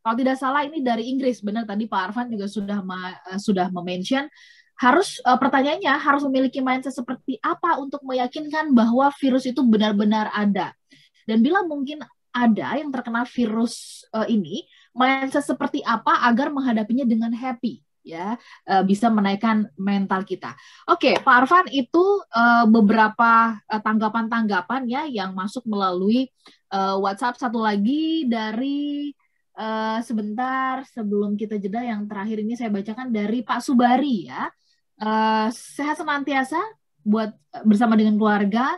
Kalau 0.04 0.16
tidak 0.20 0.36
salah 0.36 0.68
ini 0.68 0.84
dari 0.84 1.08
Inggris. 1.08 1.40
Benar 1.40 1.64
tadi 1.64 1.88
Pak 1.88 2.12
Arfan 2.12 2.28
juga 2.28 2.52
sudah 2.52 2.84
ma 2.84 3.16
uh, 3.32 3.40
sudah 3.40 3.72
mention 3.72 4.28
harus 4.74 5.22
pertanyaannya 5.22 5.94
harus 6.02 6.26
memiliki 6.26 6.58
mindset 6.58 6.98
seperti 6.98 7.38
apa 7.46 7.78
untuk 7.78 8.02
meyakinkan 8.04 8.74
bahwa 8.74 9.14
virus 9.22 9.46
itu 9.46 9.62
benar-benar 9.62 10.34
ada 10.34 10.74
dan 11.24 11.44
bila 11.44 11.64
mungkin 11.64 12.04
ada 12.34 12.76
yang 12.82 12.90
terkena 12.90 13.24
virus 13.30 14.06
uh, 14.10 14.26
ini, 14.26 14.66
mindset 14.98 15.46
seperti 15.46 15.86
apa 15.86 16.26
agar 16.26 16.50
menghadapinya 16.50 17.06
dengan 17.06 17.30
happy 17.30 17.78
ya 18.04 18.36
uh, 18.68 18.84
bisa 18.84 19.08
menaikkan 19.08 19.70
mental 19.80 20.28
kita. 20.28 20.58
Oke, 20.92 21.16
Pak 21.22 21.36
Arfan 21.46 21.72
itu 21.72 22.04
uh, 22.36 22.68
beberapa 22.68 23.56
tanggapan-tanggapan 23.70 24.82
ya 24.90 25.08
yang 25.08 25.32
masuk 25.32 25.64
melalui 25.70 26.28
WhatsApp 26.74 27.38
satu 27.38 27.62
lagi 27.62 28.26
dari 28.26 29.14
sebentar 30.02 30.82
sebelum 30.90 31.38
kita 31.38 31.62
jeda 31.62 31.86
yang 31.86 32.10
terakhir 32.10 32.42
ini 32.42 32.58
saya 32.58 32.74
bacakan 32.74 33.14
dari 33.14 33.46
Pak 33.46 33.62
Subari 33.62 34.26
ya. 34.26 34.50
Uh, 34.98 35.54
sehat 35.54 36.02
senantiasa 36.02 36.58
buat 37.06 37.30
bersama 37.62 37.94
dengan 37.94 38.18
keluarga. 38.18 38.74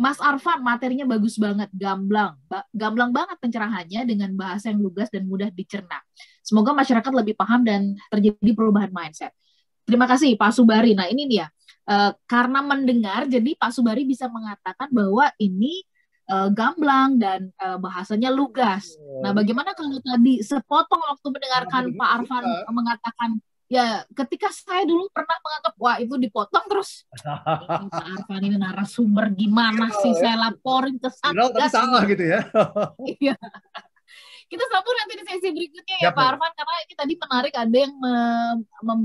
Mas 0.00 0.16
Arfan 0.16 0.64
materinya 0.64 1.04
bagus 1.04 1.36
banget, 1.36 1.68
gamblang, 1.76 2.32
ba 2.48 2.64
gamblang 2.72 3.12
banget 3.12 3.36
pencerahannya 3.36 4.08
dengan 4.08 4.32
bahasa 4.32 4.72
yang 4.72 4.80
lugas 4.80 5.12
dan 5.12 5.28
mudah 5.28 5.52
dicerna. 5.52 6.00
Semoga 6.40 6.72
masyarakat 6.72 7.12
lebih 7.12 7.36
paham 7.36 7.68
dan 7.68 8.00
terjadi 8.08 8.56
perubahan 8.56 8.88
mindset. 8.88 9.36
Terima 9.84 10.08
kasih 10.08 10.40
Pak 10.40 10.56
Subari. 10.56 10.96
Nah 10.96 11.04
ini 11.04 11.28
dia, 11.28 11.52
uh, 11.84 12.16
karena 12.24 12.64
mendengar 12.64 13.28
jadi 13.28 13.52
Pak 13.60 13.76
Subari 13.76 14.08
bisa 14.08 14.24
mengatakan 14.32 14.88
bahwa 14.88 15.28
ini 15.36 15.84
uh, 16.32 16.48
gamblang 16.48 17.20
dan 17.20 17.52
uh, 17.60 17.76
bahasanya 17.76 18.32
lugas. 18.32 18.96
Nah 19.20 19.36
bagaimana 19.36 19.76
kalau 19.76 20.00
tadi 20.00 20.40
sepotong 20.40 21.02
waktu 21.12 21.28
mendengarkan 21.28 21.82
Pak 21.92 22.10
Arfan 22.24 22.44
mengatakan 22.72 23.30
ya 23.70 24.02
ketika 24.10 24.50
saya 24.50 24.82
dulu 24.82 25.06
pernah 25.14 25.38
menganggap 25.38 25.74
wah 25.78 25.96
itu 26.02 26.18
dipotong 26.18 26.66
terus. 26.66 27.06
Pak 27.94 28.04
Arfan 28.18 28.42
ini 28.42 28.58
narasumber 28.58 29.30
gimana 29.30 29.94
Viral, 29.94 30.00
sih 30.02 30.12
ya? 30.12 30.18
saya 30.18 30.36
laporin 30.50 30.98
ke 30.98 31.06
Satgas 31.06 31.54
tapi 31.54 31.70
salah 31.70 32.02
gitu 32.10 32.24
ya. 32.26 32.40
Iya. 33.22 33.38
Kita 34.50 34.64
sambung 34.66 34.96
nanti 34.98 35.14
di 35.14 35.24
sesi 35.30 35.48
berikutnya 35.54 35.96
ya, 36.02 36.10
ya 36.10 36.16
Pak 36.18 36.26
Arfan 36.34 36.52
karena 36.58 36.74
ini 36.82 36.94
tadi 36.98 37.14
menarik 37.14 37.54
ada 37.54 37.76
yang 37.78 37.94
me, 37.94 38.14
mem, 38.82 39.00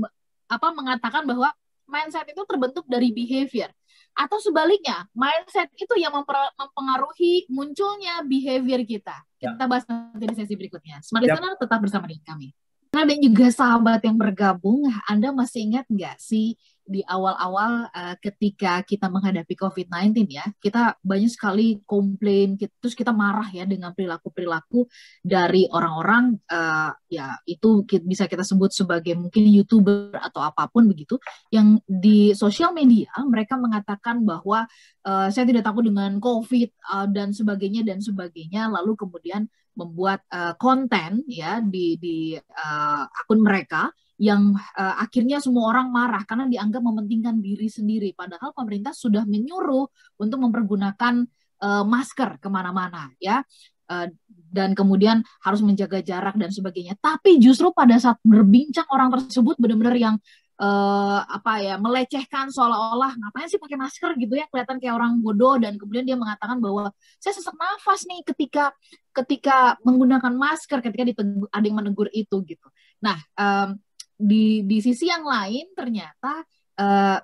apa 0.50 0.68
mengatakan 0.74 1.22
bahwa 1.22 1.54
mindset 1.86 2.26
itu 2.26 2.42
terbentuk 2.42 2.82
dari 2.90 3.14
behavior. 3.14 3.70
Atau 4.18 4.42
sebaliknya 4.42 5.06
mindset 5.14 5.70
itu 5.78 5.94
yang 5.94 6.10
mempengaruhi 6.10 7.46
munculnya 7.46 8.26
behavior 8.26 8.82
kita. 8.82 9.14
Ya. 9.38 9.54
kita 9.54 9.68
bahas 9.70 9.86
nanti 9.86 10.26
di 10.26 10.34
sesi 10.34 10.58
berikutnya. 10.58 10.98
Smart 11.06 11.22
listener 11.22 11.54
tetap 11.54 11.78
bersama 11.78 12.10
dengan 12.10 12.26
kami 12.26 12.50
Nah, 12.96 13.04
dan 13.04 13.20
juga 13.20 13.52
sahabat 13.52 14.00
yang 14.08 14.16
bergabung, 14.16 14.88
Anda 15.04 15.28
masih 15.28 15.68
ingat 15.68 15.84
nggak 15.84 16.16
sih 16.16 16.56
di 16.86 17.02
awal-awal 17.02 17.90
uh, 17.90 18.14
ketika 18.22 18.80
kita 18.86 19.10
menghadapi 19.10 19.58
COVID-19 19.58 20.30
ya, 20.30 20.46
kita 20.62 20.94
banyak 21.02 21.28
sekali 21.28 21.82
komplain, 21.82 22.54
kita, 22.54 22.72
terus 22.78 22.94
kita 22.94 23.10
marah 23.10 23.50
ya 23.50 23.66
dengan 23.66 23.90
perilaku-perilaku 23.92 24.86
dari 25.20 25.66
orang-orang 25.66 26.38
uh, 26.46 26.94
ya 27.10 27.34
itu 27.44 27.82
bisa 28.06 28.30
kita 28.30 28.46
sebut 28.46 28.70
sebagai 28.70 29.18
mungkin 29.18 29.50
youtuber 29.50 30.14
atau 30.14 30.46
apa 30.46 30.70
pun 30.70 30.86
begitu, 30.86 31.18
yang 31.50 31.82
di 31.84 32.32
sosial 32.32 32.70
media 32.70 33.10
mereka 33.26 33.58
mengatakan 33.58 34.22
bahwa 34.22 34.64
uh, 35.02 35.28
saya 35.28 35.44
tidak 35.44 35.66
takut 35.66 35.82
dengan 35.82 36.22
COVID 36.22 36.68
uh, 36.94 37.06
dan 37.10 37.34
sebagainya 37.34 37.82
dan 37.82 37.98
sebagainya, 37.98 38.70
lalu 38.70 38.94
kemudian 38.94 39.50
membuat 39.76 40.24
uh, 40.32 40.56
konten 40.56 41.20
ya 41.28 41.60
di 41.60 42.00
di 42.00 42.32
uh, 42.38 43.04
akun 43.04 43.44
mereka 43.44 43.92
yang 44.16 44.56
uh, 44.56 44.94
akhirnya 44.96 45.44
semua 45.44 45.68
orang 45.76 45.92
marah 45.92 46.24
karena 46.24 46.48
dianggap 46.48 46.80
mementingkan 46.80 47.36
diri 47.40 47.68
sendiri. 47.68 48.16
Padahal 48.16 48.56
pemerintah 48.56 48.96
sudah 48.96 49.28
menyuruh 49.28 49.84
untuk 50.16 50.38
mempergunakan 50.40 51.24
uh, 51.60 51.84
masker 51.84 52.40
ke 52.40 52.48
mana-mana 52.48 53.12
ya. 53.20 53.44
Uh, 53.86 54.10
dan 54.50 54.74
kemudian 54.74 55.22
harus 55.46 55.62
menjaga 55.62 56.02
jarak 56.02 56.34
dan 56.34 56.50
sebagainya. 56.50 56.98
Tapi 56.98 57.38
justru 57.38 57.70
pada 57.70 57.94
saat 58.00 58.18
berbincang 58.26 58.88
orang 58.90 59.14
tersebut 59.14 59.54
benar-benar 59.62 59.94
yang 59.94 60.16
uh, 60.58 61.20
apa 61.22 61.62
ya 61.62 61.74
melecehkan 61.78 62.50
seolah-olah 62.50 63.14
ngapain 63.14 63.46
sih 63.46 63.60
pakai 63.60 63.78
masker 63.78 64.16
gitu 64.18 64.34
ya 64.34 64.48
kelihatan 64.50 64.80
kayak 64.80 64.96
orang 64.96 65.20
bodoh. 65.22 65.60
Dan 65.60 65.76
kemudian 65.78 66.02
dia 66.02 66.16
mengatakan 66.18 66.58
bahwa 66.58 66.90
saya 67.20 67.36
sesak 67.36 67.54
nafas 67.54 68.08
nih 68.08 68.26
ketika 68.26 68.72
ketika 69.12 69.78
menggunakan 69.86 70.32
masker 70.34 70.82
ketika 70.82 71.06
ada 71.52 71.64
yang 71.64 71.76
menegur 71.78 72.08
itu 72.10 72.42
gitu. 72.42 72.66
Nah 73.04 73.22
um, 73.38 73.78
di 74.16 74.64
di 74.64 74.80
sisi 74.80 75.12
yang 75.12 75.28
lain 75.28 75.76
ternyata 75.76 76.40
uh, 76.80 77.20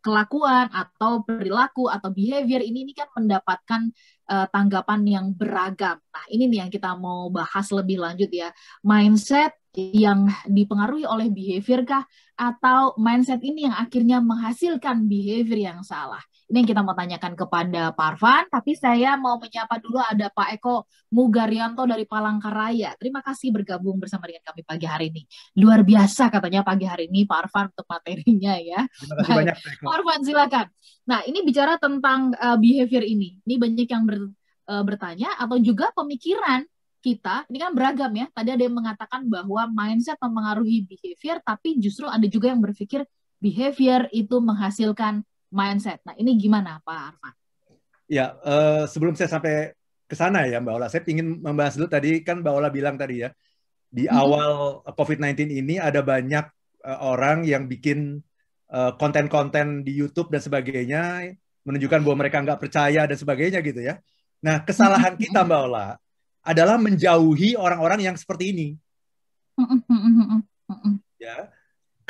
kelakuan 0.00 0.72
atau 0.72 1.20
perilaku 1.22 1.86
atau 1.92 2.08
behavior 2.08 2.64
ini 2.64 2.88
ini 2.88 2.92
kan 2.96 3.08
mendapatkan 3.12 3.92
uh, 4.32 4.46
tanggapan 4.48 5.00
yang 5.04 5.26
beragam. 5.36 6.00
Nah, 6.00 6.24
ini 6.32 6.48
nih 6.48 6.58
yang 6.66 6.70
kita 6.72 6.96
mau 6.96 7.28
bahas 7.28 7.68
lebih 7.68 8.00
lanjut 8.00 8.32
ya. 8.32 8.48
Mindset 8.80 9.52
yang 9.76 10.26
dipengaruhi 10.48 11.06
oleh 11.06 11.28
behavior 11.30 11.84
kah 11.86 12.02
atau 12.34 12.96
mindset 12.96 13.44
ini 13.44 13.68
yang 13.68 13.76
akhirnya 13.76 14.18
menghasilkan 14.24 15.04
behavior 15.04 15.70
yang 15.70 15.80
salah? 15.84 16.24
Ini 16.50 16.66
yang 16.66 16.68
kita 16.74 16.82
mau 16.82 16.98
tanyakan 16.98 17.38
kepada 17.38 17.94
Parvan, 17.94 18.42
tapi 18.50 18.74
saya 18.74 19.14
mau 19.14 19.38
menyapa 19.38 19.78
dulu 19.78 20.02
ada 20.02 20.34
Pak 20.34 20.58
Eko 20.58 20.82
Mugaryanto 21.14 21.86
dari 21.86 22.02
Palangkaraya. 22.10 22.98
Terima 22.98 23.22
kasih 23.22 23.54
bergabung 23.54 24.02
bersama 24.02 24.26
dengan 24.26 24.42
kami 24.42 24.66
pagi 24.66 24.82
hari 24.90 25.14
ini. 25.14 25.22
Luar 25.62 25.86
biasa 25.86 26.26
katanya 26.26 26.66
pagi 26.66 26.90
hari 26.90 27.06
ini 27.06 27.22
Pak 27.22 27.38
Arfan 27.46 27.70
untuk 27.70 27.86
materinya 27.86 28.58
ya. 28.58 28.82
Terima 28.82 29.14
kasih 29.22 29.32
banyak 29.38 29.56
Pak 29.62 29.94
Arfan 29.94 30.20
silakan. 30.26 30.66
Nah 31.06 31.20
ini 31.22 31.38
bicara 31.46 31.78
tentang 31.78 32.34
uh, 32.34 32.58
behavior 32.58 33.06
ini. 33.06 33.38
Ini 33.46 33.54
banyak 33.54 33.86
yang 33.86 34.02
ber, 34.10 34.18
uh, 34.66 34.82
bertanya 34.82 35.30
atau 35.38 35.54
juga 35.62 35.94
pemikiran 35.94 36.66
kita 36.98 37.46
ini 37.46 37.62
kan 37.62 37.70
beragam 37.78 38.10
ya. 38.10 38.26
Tadi 38.26 38.58
ada 38.58 38.62
yang 38.66 38.74
mengatakan 38.74 39.22
bahwa 39.30 39.70
mindset 39.70 40.18
mempengaruhi 40.18 40.82
behavior, 40.82 41.38
tapi 41.46 41.78
justru 41.78 42.10
ada 42.10 42.26
juga 42.26 42.50
yang 42.50 42.58
berpikir 42.58 43.06
behavior 43.38 44.10
itu 44.10 44.34
menghasilkan 44.42 45.22
mindset. 45.50 46.00
Nah, 46.06 46.14
ini 46.16 46.38
gimana 46.38 46.78
Pak 46.82 46.98
Arfan? 47.14 47.34
Ya, 48.10 48.34
uh, 48.42 48.90
sebelum 48.90 49.14
saya 49.14 49.30
sampai 49.30 49.74
ke 50.10 50.14
sana 50.18 50.42
ya 50.46 50.58
Mbak 50.58 50.74
Ola, 50.74 50.86
saya 50.90 51.06
ingin 51.06 51.38
membahas 51.38 51.78
dulu 51.78 51.86
tadi 51.86 52.26
kan 52.26 52.42
Mbak 52.42 52.54
Ola 52.54 52.68
bilang 52.74 52.98
tadi 52.98 53.22
ya, 53.22 53.30
di 53.86 54.06
hmm. 54.06 54.14
awal 54.14 54.50
COVID-19 54.86 55.50
ini 55.54 55.78
ada 55.78 56.02
banyak 56.02 56.46
uh, 56.82 56.98
orang 57.06 57.46
yang 57.46 57.66
bikin 57.70 58.22
konten 58.70 59.26
konten-konten 59.26 59.82
di 59.82 59.98
YouTube 59.98 60.30
dan 60.30 60.38
sebagainya, 60.38 61.26
menunjukkan 61.66 62.06
bahwa 62.06 62.22
mereka 62.22 62.38
nggak 62.38 62.62
percaya 62.62 63.02
dan 63.02 63.18
sebagainya 63.18 63.66
gitu 63.66 63.82
ya. 63.82 63.98
Nah, 64.46 64.62
kesalahan 64.62 65.18
hmm. 65.18 65.22
kita 65.26 65.42
Mbak 65.42 65.60
Ola 65.66 65.98
adalah 66.46 66.78
menjauhi 66.78 67.58
orang-orang 67.58 68.06
yang 68.06 68.16
seperti 68.16 68.54
ini. 68.54 68.68
Hmm, 69.58 71.02
ya, 71.18 71.50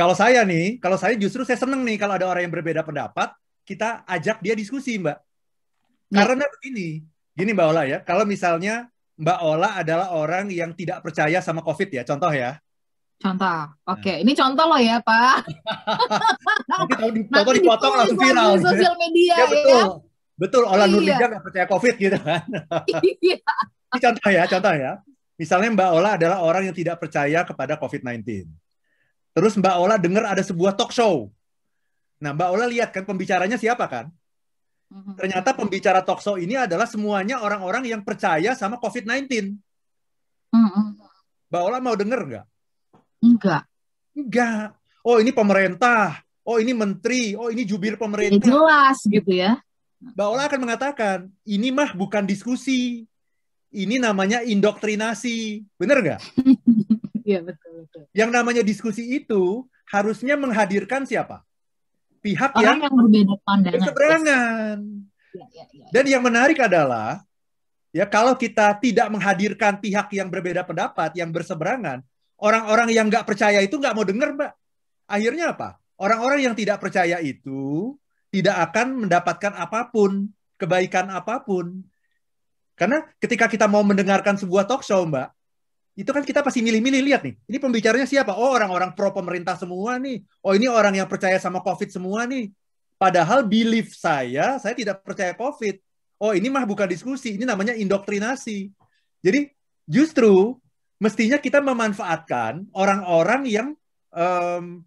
kalau 0.00 0.16
saya 0.16 0.49
nih, 0.49 0.80
kalau 0.80 0.97
saya 0.97 1.12
justru 1.12 1.45
saya 1.45 1.61
seneng 1.61 1.85
nih 1.85 2.00
kalau 2.00 2.16
ada 2.16 2.25
orang 2.25 2.49
yang 2.49 2.54
berbeda 2.57 2.80
pendapat, 2.80 3.37
kita 3.69 4.00
ajak 4.09 4.40
dia 4.40 4.57
diskusi, 4.57 4.97
Mbak. 4.97 5.12
Ya. 6.09 6.25
Karena 6.25 6.49
begini, 6.49 7.04
gini 7.37 7.50
Mbak 7.52 7.66
Ola 7.69 7.83
ya, 7.85 7.99
kalau 8.00 8.25
misalnya 8.25 8.88
Mbak 9.21 9.38
Ola 9.45 9.76
adalah 9.76 10.16
orang 10.16 10.49
yang 10.49 10.73
tidak 10.73 11.04
percaya 11.04 11.45
sama 11.45 11.61
COVID 11.61 11.92
ya, 11.92 12.02
contoh 12.09 12.33
ya. 12.33 12.57
Contoh, 13.21 13.76
oke. 13.85 14.00
Okay. 14.00 14.16
Nah. 14.16 14.25
Ini 14.25 14.33
contoh 14.33 14.64
loh 14.73 14.80
ya, 14.80 14.97
Pak. 15.04 15.37
Nanti 16.73 16.92
kalau 16.97 17.12
di, 17.12 17.21
Nanti 17.28 17.50
dipotong 17.61 17.92
langsung 18.00 18.16
viral. 18.25 18.50
Di 18.57 18.64
sosial 18.64 18.95
media, 18.97 19.37
ya. 19.37 19.47
betul. 19.52 19.69
Ya? 19.69 19.85
Betul, 20.40 20.62
Ola 20.64 20.88
iya. 20.88 20.92
Nurliga 20.97 21.25
nggak 21.28 21.45
percaya 21.45 21.66
COVID 21.69 21.95
gitu 22.00 22.16
kan. 22.16 22.42
iya. 23.21 23.37
ini 23.92 23.99
contoh 24.00 24.30
ya, 24.33 24.42
contoh 24.49 24.73
ya. 24.73 24.92
Misalnya 25.37 25.69
Mbak 25.76 25.90
Ola 25.92 26.11
adalah 26.16 26.38
orang 26.40 26.73
yang 26.73 26.76
tidak 26.76 26.97
percaya 26.97 27.45
kepada 27.45 27.76
COVID-19. 27.76 28.49
Terus 29.30 29.54
Mbak 29.54 29.76
Ola 29.78 29.96
dengar 29.96 30.26
ada 30.26 30.42
sebuah 30.42 30.75
talk 30.75 30.90
show. 30.90 31.30
Nah, 32.20 32.34
Mbak 32.34 32.49
Ola 32.50 32.66
lihat 32.66 32.90
kan 32.90 33.06
pembicaranya 33.06 33.56
siapa 33.56 33.87
kan? 33.87 34.06
Mhm. 34.90 35.14
Ternyata 35.16 35.54
pembicara 35.54 36.02
talk 36.02 36.18
show 36.18 36.34
ini 36.34 36.58
adalah 36.58 36.84
semuanya 36.84 37.38
orang-orang 37.38 37.87
yang 37.87 38.02
percaya 38.02 38.58
sama 38.58 38.76
COVID-19. 38.82 39.54
Mhm. 40.50 40.84
Mbak 41.50 41.62
Ola 41.62 41.78
mau 41.78 41.94
denger 41.94 42.20
nggak? 42.26 42.46
Enggak. 43.22 43.62
Enggak. 44.18 44.75
Oh 45.06 45.22
ini 45.22 45.30
pemerintah. 45.30 46.20
Oh 46.42 46.58
ini 46.58 46.75
menteri. 46.75 47.38
Oh 47.38 47.49
ini 47.49 47.62
jubir 47.62 47.94
pemerintah. 47.94 48.42
Ya, 48.42 48.50
jelas 48.50 48.99
gitu 49.06 49.30
ya. 49.30 49.62
Mbak 50.00 50.26
Ola 50.26 50.42
akan 50.50 50.60
mengatakan, 50.66 51.18
ini 51.46 51.70
mah 51.70 51.94
bukan 51.94 52.26
diskusi 52.26 53.06
ini 53.70 53.96
namanya 54.02 54.42
indoktrinasi. 54.42 55.62
Benar 55.78 56.02
nggak? 56.02 56.20
Iya, 57.30 57.40
betul, 57.46 57.87
betul. 57.87 58.02
Yang 58.10 58.30
namanya 58.34 58.62
diskusi 58.66 59.06
itu 59.06 59.70
harusnya 59.87 60.34
menghadirkan 60.34 61.06
siapa? 61.06 61.46
Pihak 62.20 62.52
Orang 62.58 62.82
yang, 62.82 62.90
yang 62.90 62.94
berbeda 62.99 63.34
pandangan. 63.46 63.78
Berseberangan. 63.78 64.78
Ya, 65.30 65.46
ya, 65.54 65.64
ya, 65.70 65.84
Dan 65.94 66.04
yang 66.10 66.22
menarik 66.26 66.58
adalah, 66.58 67.22
ya 67.94 68.02
kalau 68.10 68.34
kita 68.34 68.75
tidak 68.82 69.06
menghadirkan 69.14 69.78
pihak 69.78 70.10
yang 70.10 70.26
berbeda 70.26 70.66
pendapat, 70.66 71.14
yang 71.14 71.30
berseberangan, 71.30 72.02
orang-orang 72.42 72.90
yang 72.90 73.06
nggak 73.06 73.22
percaya 73.22 73.62
itu 73.62 73.78
nggak 73.78 73.94
mau 73.94 74.02
dengar, 74.02 74.34
Mbak. 74.34 74.52
Akhirnya 75.06 75.54
apa? 75.54 75.78
Orang-orang 76.00 76.42
yang 76.42 76.54
tidak 76.58 76.82
percaya 76.82 77.22
itu 77.22 77.94
tidak 78.34 78.56
akan 78.70 79.06
mendapatkan 79.06 79.52
apa 79.54 79.90
pun, 79.90 80.30
kebaikan 80.58 81.08
apa 81.14 81.42
pun. 81.46 81.87
Karena 82.75 83.04
ketika 83.20 83.46
kita 83.46 83.68
mau 83.68 83.84
mendengarkan 83.84 84.34
sebuah 84.40 84.66
talk 84.66 84.82
show, 84.82 85.04
Mbak, 85.04 85.39
itu 85.99 86.11
kan 86.11 86.23
kita 86.23 86.40
pasti 86.40 86.62
milih-milih 86.62 87.02
lihat 87.02 87.23
nih. 87.26 87.35
Ini 87.50 87.59
pembicaranya 87.59 88.06
siapa? 88.06 88.32
Oh, 88.35 88.54
orang-orang 88.54 88.94
pro 88.94 89.11
pemerintah 89.11 89.59
semua 89.59 89.99
nih. 89.99 90.23
Oh, 90.40 90.54
ini 90.54 90.70
orang 90.70 90.97
yang 90.97 91.09
percaya 91.11 91.37
sama 91.37 91.61
COVID 91.61 91.90
semua 91.90 92.25
nih. 92.25 92.50
Padahal 93.00 93.44
belief 93.44 93.97
saya, 93.97 94.61
saya 94.61 94.75
tidak 94.76 95.02
percaya 95.02 95.35
COVID. 95.35 95.80
Oh, 96.20 96.37
ini 96.37 96.52
mah 96.52 96.68
bukan 96.68 96.87
diskusi, 96.88 97.37
ini 97.40 97.49
namanya 97.49 97.73
indoktrinasi. 97.73 98.68
Jadi 99.25 99.50
justru 99.88 100.56
mestinya 101.00 101.40
kita 101.40 101.64
memanfaatkan 101.64 102.68
orang-orang 102.76 103.42
yang 103.49 103.68
um, 104.12 104.85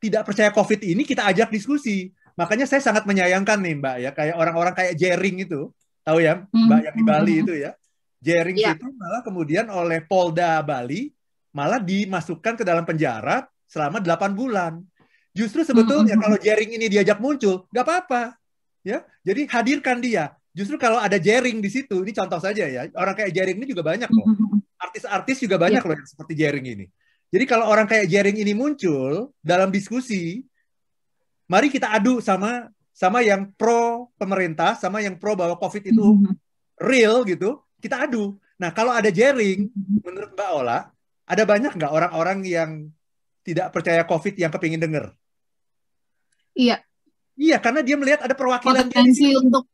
tidak 0.00 0.26
percaya 0.26 0.50
COVID 0.50 0.80
ini 0.82 1.04
kita 1.04 1.28
ajak 1.28 1.52
diskusi. 1.52 2.10
Makanya 2.34 2.64
saya 2.64 2.80
sangat 2.80 3.04
menyayangkan 3.04 3.60
nih 3.60 3.74
Mbak 3.76 3.96
ya, 4.00 4.10
kayak 4.16 4.34
orang-orang 4.40 4.72
kayak 4.72 4.96
Jering 4.96 5.44
itu 5.44 5.68
tahu 6.02 6.18
ya 6.18 6.42
hmm. 6.42 6.66
mbak 6.66 6.80
yang 6.82 6.94
di 6.98 7.04
Bali 7.06 7.34
hmm. 7.38 7.42
itu 7.46 7.54
ya 7.62 7.70
Jering 8.22 8.54
yeah. 8.54 8.78
itu 8.78 8.86
malah 8.94 9.20
kemudian 9.26 9.66
oleh 9.66 9.98
Polda 10.06 10.62
Bali 10.62 11.10
malah 11.50 11.82
dimasukkan 11.82 12.54
ke 12.54 12.64
dalam 12.64 12.86
penjara 12.86 13.44
selama 13.66 13.98
8 13.98 14.32
bulan. 14.32 14.78
Justru 15.34 15.66
sebetulnya 15.66 16.14
mm 16.14 16.20
-hmm. 16.20 16.24
kalau 16.24 16.38
Jering 16.38 16.70
ini 16.78 16.86
diajak 16.86 17.18
muncul, 17.18 17.66
nggak 17.74 17.84
apa-apa. 17.84 18.22
Ya, 18.86 19.02
jadi 19.26 19.46
hadirkan 19.50 19.98
dia. 19.98 20.34
Justru 20.52 20.76
kalau 20.76 21.00
ada 21.00 21.16
Jering 21.16 21.64
di 21.64 21.70
situ, 21.72 22.04
ini 22.04 22.12
contoh 22.12 22.38
saja 22.38 22.68
ya. 22.68 22.86
Orang 22.94 23.16
kayak 23.16 23.32
Jering 23.32 23.56
ini 23.58 23.66
juga 23.66 23.82
banyak 23.82 24.10
loh. 24.12 24.26
Artis-artis 24.76 25.42
juga 25.42 25.56
banyak 25.56 25.80
yeah. 25.80 25.88
loh 25.88 25.96
yang 25.98 26.08
seperti 26.08 26.32
Jering 26.36 26.66
ini. 26.68 26.86
Jadi 27.32 27.44
kalau 27.48 27.64
orang 27.72 27.88
kayak 27.88 28.06
Jering 28.12 28.36
ini 28.36 28.52
muncul 28.52 29.32
dalam 29.40 29.72
diskusi, 29.72 30.44
mari 31.48 31.72
kita 31.72 31.88
adu 31.88 32.20
sama 32.20 32.68
sama 32.92 33.24
yang 33.24 33.48
pro 33.56 34.12
pemerintah, 34.20 34.76
sama 34.76 35.00
yang 35.00 35.16
pro 35.16 35.32
bahwa 35.32 35.56
COVID 35.56 35.84
itu 35.88 36.04
mm-hmm. 36.04 36.34
real 36.84 37.24
gitu, 37.24 37.64
kita 37.82 38.06
adu. 38.06 38.38
Nah, 38.56 38.70
kalau 38.70 38.94
ada 38.94 39.10
jaring, 39.10 39.66
mm-hmm. 39.66 39.98
menurut 40.06 40.30
Mbak 40.38 40.50
Ola, 40.54 40.78
ada 41.26 41.42
banyak 41.42 41.74
nggak 41.74 41.92
orang-orang 41.92 42.38
yang 42.46 42.70
tidak 43.42 43.74
percaya 43.74 44.06
COVID 44.06 44.38
yang 44.38 44.54
kepingin 44.54 44.78
dengar? 44.78 45.10
Iya. 46.54 46.78
Iya, 47.34 47.58
karena 47.58 47.82
dia 47.82 47.98
melihat 47.98 48.22
ada 48.22 48.38
perwakilan 48.38 48.86
potensi 48.86 49.34
untuk 49.34 49.66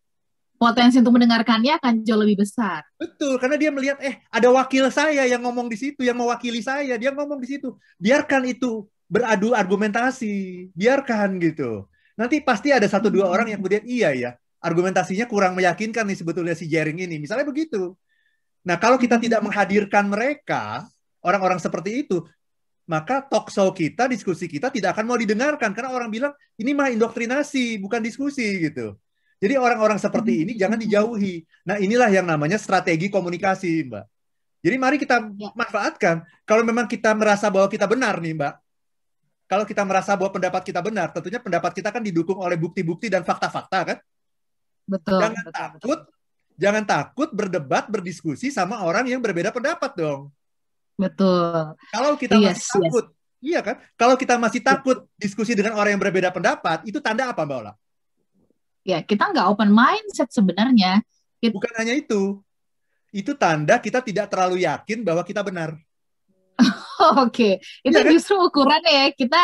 potensi 0.57 0.97
untuk 0.99 1.15
mendengarkannya 1.21 1.77
akan 1.77 1.95
jauh 2.03 2.19
lebih 2.19 2.49
besar. 2.49 2.87
Betul, 2.97 3.37
karena 3.37 3.61
dia 3.61 3.71
melihat 3.71 3.99
eh 4.01 4.25
ada 4.33 4.49
wakil 4.49 4.89
saya 4.89 5.29
yang 5.29 5.45
ngomong 5.45 5.69
di 5.69 5.77
situ, 5.77 6.01
yang 6.01 6.17
mewakili 6.17 6.65
saya, 6.65 6.97
dia 6.97 7.13
ngomong 7.13 7.39
di 7.39 7.47
situ. 7.51 7.77
Biarkan 8.01 8.49
itu 8.49 8.89
beradu 9.07 9.53
argumentasi, 9.53 10.71
biarkan 10.73 11.37
gitu 11.45 11.87
nanti 12.19 12.43
pasti 12.43 12.75
ada 12.75 12.91
satu 12.91 13.15
dua 13.15 13.31
orang 13.31 13.55
yang 13.55 13.63
kemudian 13.63 13.87
iya 13.87 14.11
ya 14.11 14.31
argumentasinya 14.59 15.27
kurang 15.31 15.55
meyakinkan 15.55 16.07
nih 16.07 16.19
sebetulnya 16.19 16.55
si 16.55 16.67
Jering 16.67 16.99
ini. 16.99 17.23
Misalnya 17.23 17.47
begitu. 17.47 17.95
Nah 18.67 18.77
kalau 18.77 18.99
kita 18.99 19.17
tidak 19.17 19.41
menghadirkan 19.41 20.11
mereka 20.11 20.85
orang-orang 21.23 21.63
seperti 21.63 22.05
itu 22.07 22.27
maka 22.89 23.21
talk 23.21 23.53
show 23.53 23.69
kita 23.77 24.09
diskusi 24.09 24.49
kita 24.49 24.73
tidak 24.73 24.97
akan 24.97 25.05
mau 25.13 25.19
didengarkan. 25.21 25.77
Karena 25.77 25.93
orang 25.93 26.09
bilang 26.09 26.33
ini 26.57 26.73
mah 26.73 26.89
indoktrinasi 26.89 27.77
bukan 27.79 28.01
diskusi 28.01 28.65
gitu. 28.65 28.97
Jadi 29.39 29.55
orang-orang 29.55 30.01
seperti 30.01 30.43
ini 30.49 30.53
jangan 30.59 30.81
dijauhi. 30.81 31.45
Nah 31.69 31.79
inilah 31.79 32.11
yang 32.11 32.27
namanya 32.27 32.57
strategi 32.59 33.13
komunikasi 33.13 33.87
mbak. 33.87 34.05
Jadi 34.59 34.77
mari 34.81 34.97
kita 34.99 35.23
ya. 35.23 35.55
manfaatkan. 35.55 36.27
Kalau 36.43 36.67
memang 36.67 36.91
kita 36.91 37.15
merasa 37.15 37.47
bahwa 37.53 37.71
kita 37.71 37.87
benar 37.87 38.19
nih 38.19 38.35
mbak. 38.35 38.55
Kalau 39.49 39.65
kita 39.65 39.81
merasa 39.81 40.13
bahwa 40.13 40.29
pendapat 40.37 40.61
kita 40.61 40.81
benar, 40.85 41.09
tentunya 41.09 41.41
pendapat 41.41 41.73
kita 41.73 41.89
kan 41.89 42.05
didukung 42.05 42.37
oleh 42.37 42.61
bukti-bukti 42.61 43.09
dan 43.09 43.25
fakta-fakta 43.25 43.81
kan? 43.81 43.99
Betul. 44.89 45.21
Jangan 45.21 45.45
betul, 45.45 45.53
takut, 45.53 45.99
betul. 46.01 46.57
jangan 46.57 46.85
takut 46.89 47.29
berdebat, 47.37 47.85
berdiskusi 47.93 48.49
sama 48.49 48.81
orang 48.81 49.05
yang 49.05 49.21
berbeda 49.21 49.53
pendapat 49.53 49.93
dong. 49.93 50.33
Betul. 50.97 51.77
Kalau 51.93 52.13
kita 52.17 52.41
yes, 52.41 52.59
masih 52.59 52.73
takut, 52.75 53.07
yes. 53.13 53.45
iya 53.45 53.61
kan? 53.63 53.77
Kalau 53.95 54.17
kita 54.17 54.35
masih 54.41 54.61
takut 54.65 55.05
diskusi 55.21 55.53
dengan 55.53 55.77
orang 55.77 55.95
yang 55.95 56.03
berbeda 56.03 56.33
pendapat, 56.33 56.83
itu 56.89 56.99
tanda 56.99 57.31
apa 57.31 57.45
Mbak 57.45 57.59
Ola? 57.61 57.73
Ya, 58.83 59.05
kita 59.05 59.29
nggak 59.31 59.47
open 59.53 59.71
mindset 59.71 60.33
sebenarnya. 60.33 61.05
Kita... 61.39 61.55
Bukan 61.55 61.75
hanya 61.77 61.95
itu. 61.95 62.41
Itu 63.13 63.37
tanda 63.37 63.77
kita 63.79 64.01
tidak 64.01 64.33
terlalu 64.33 64.65
yakin 64.65 65.05
bahwa 65.05 65.23
kita 65.23 65.45
benar. 65.45 65.77
Oke, 67.23 67.31
okay. 67.31 67.55
itu 67.87 67.95
ya, 67.95 68.11
justru 68.11 68.35
ukurannya 68.43 68.91
ya 68.91 69.07
kita 69.15 69.39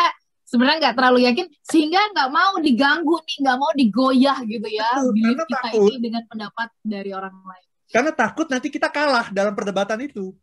sebenarnya 0.45 0.77
nggak 0.89 0.95
terlalu 0.95 1.19
yakin 1.25 1.45
sehingga 1.65 1.99
nggak 2.13 2.29
mau 2.29 2.53
diganggu 2.61 3.17
nih, 3.25 3.37
nggak 3.41 3.57
mau 3.57 3.71
digoyah 3.73 4.37
gitu 4.45 4.67
ya 4.69 4.89
Betul, 5.01 5.13
kita 5.17 5.43
takut, 5.49 5.89
ini 5.89 5.97
dengan 5.99 6.23
pendapat 6.29 6.69
dari 6.85 7.11
orang 7.11 7.33
lain. 7.33 7.67
Karena 7.89 8.11
takut 8.13 8.47
nanti 8.49 8.67
kita 8.69 8.89
kalah 8.89 9.33
dalam 9.33 9.53
perdebatan 9.57 9.99
itu. 10.05 10.33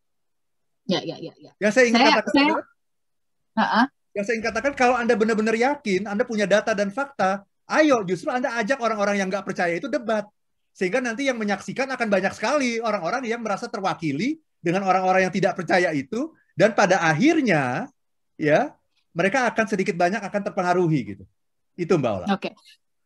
Ya, 0.91 0.99
ya, 1.03 1.15
ya, 1.23 1.33
ya. 1.39 1.53
Yang 1.63 1.73
saya 1.79 1.85
ingin 1.87 2.03
saya, 2.03 2.11
katakan, 2.19 2.35
saya, 2.35 2.53
uh 2.59 3.63
-uh. 3.63 3.87
yang 4.19 4.25
saya 4.27 4.35
ingin 4.35 4.47
katakan 4.51 4.73
kalau 4.75 4.95
anda 4.99 5.15
benar-benar 5.15 5.55
yakin, 5.55 6.11
anda 6.11 6.27
punya 6.27 6.51
data 6.51 6.75
dan 6.75 6.91
fakta, 6.91 7.47
ayo 7.71 8.03
justru 8.03 8.35
anda 8.35 8.51
ajak 8.59 8.83
orang-orang 8.83 9.23
yang 9.23 9.31
nggak 9.31 9.47
percaya 9.47 9.79
itu 9.79 9.87
debat, 9.87 10.27
sehingga 10.75 10.99
nanti 10.99 11.31
yang 11.31 11.39
menyaksikan 11.39 11.87
akan 11.87 12.09
banyak 12.11 12.35
sekali 12.35 12.83
orang-orang 12.83 13.23
yang 13.31 13.39
merasa 13.39 13.71
terwakili 13.71 14.43
dengan 14.59 14.87
orang-orang 14.87 15.31
yang 15.31 15.35
tidak 15.35 15.59
percaya 15.59 15.91
itu 15.95 16.35
dan 16.55 16.73
pada 16.73 17.03
akhirnya 17.03 17.91
ya 18.39 18.75
mereka 19.13 19.49
akan 19.49 19.65
sedikit 19.69 19.95
banyak 19.97 20.21
akan 20.21 20.41
terpengaruhi 20.51 21.01
gitu. 21.17 21.25
Itu 21.77 21.97
Mbak 21.97 22.13
Ola. 22.13 22.27
Oke. 22.33 22.53
Okay. 22.53 22.55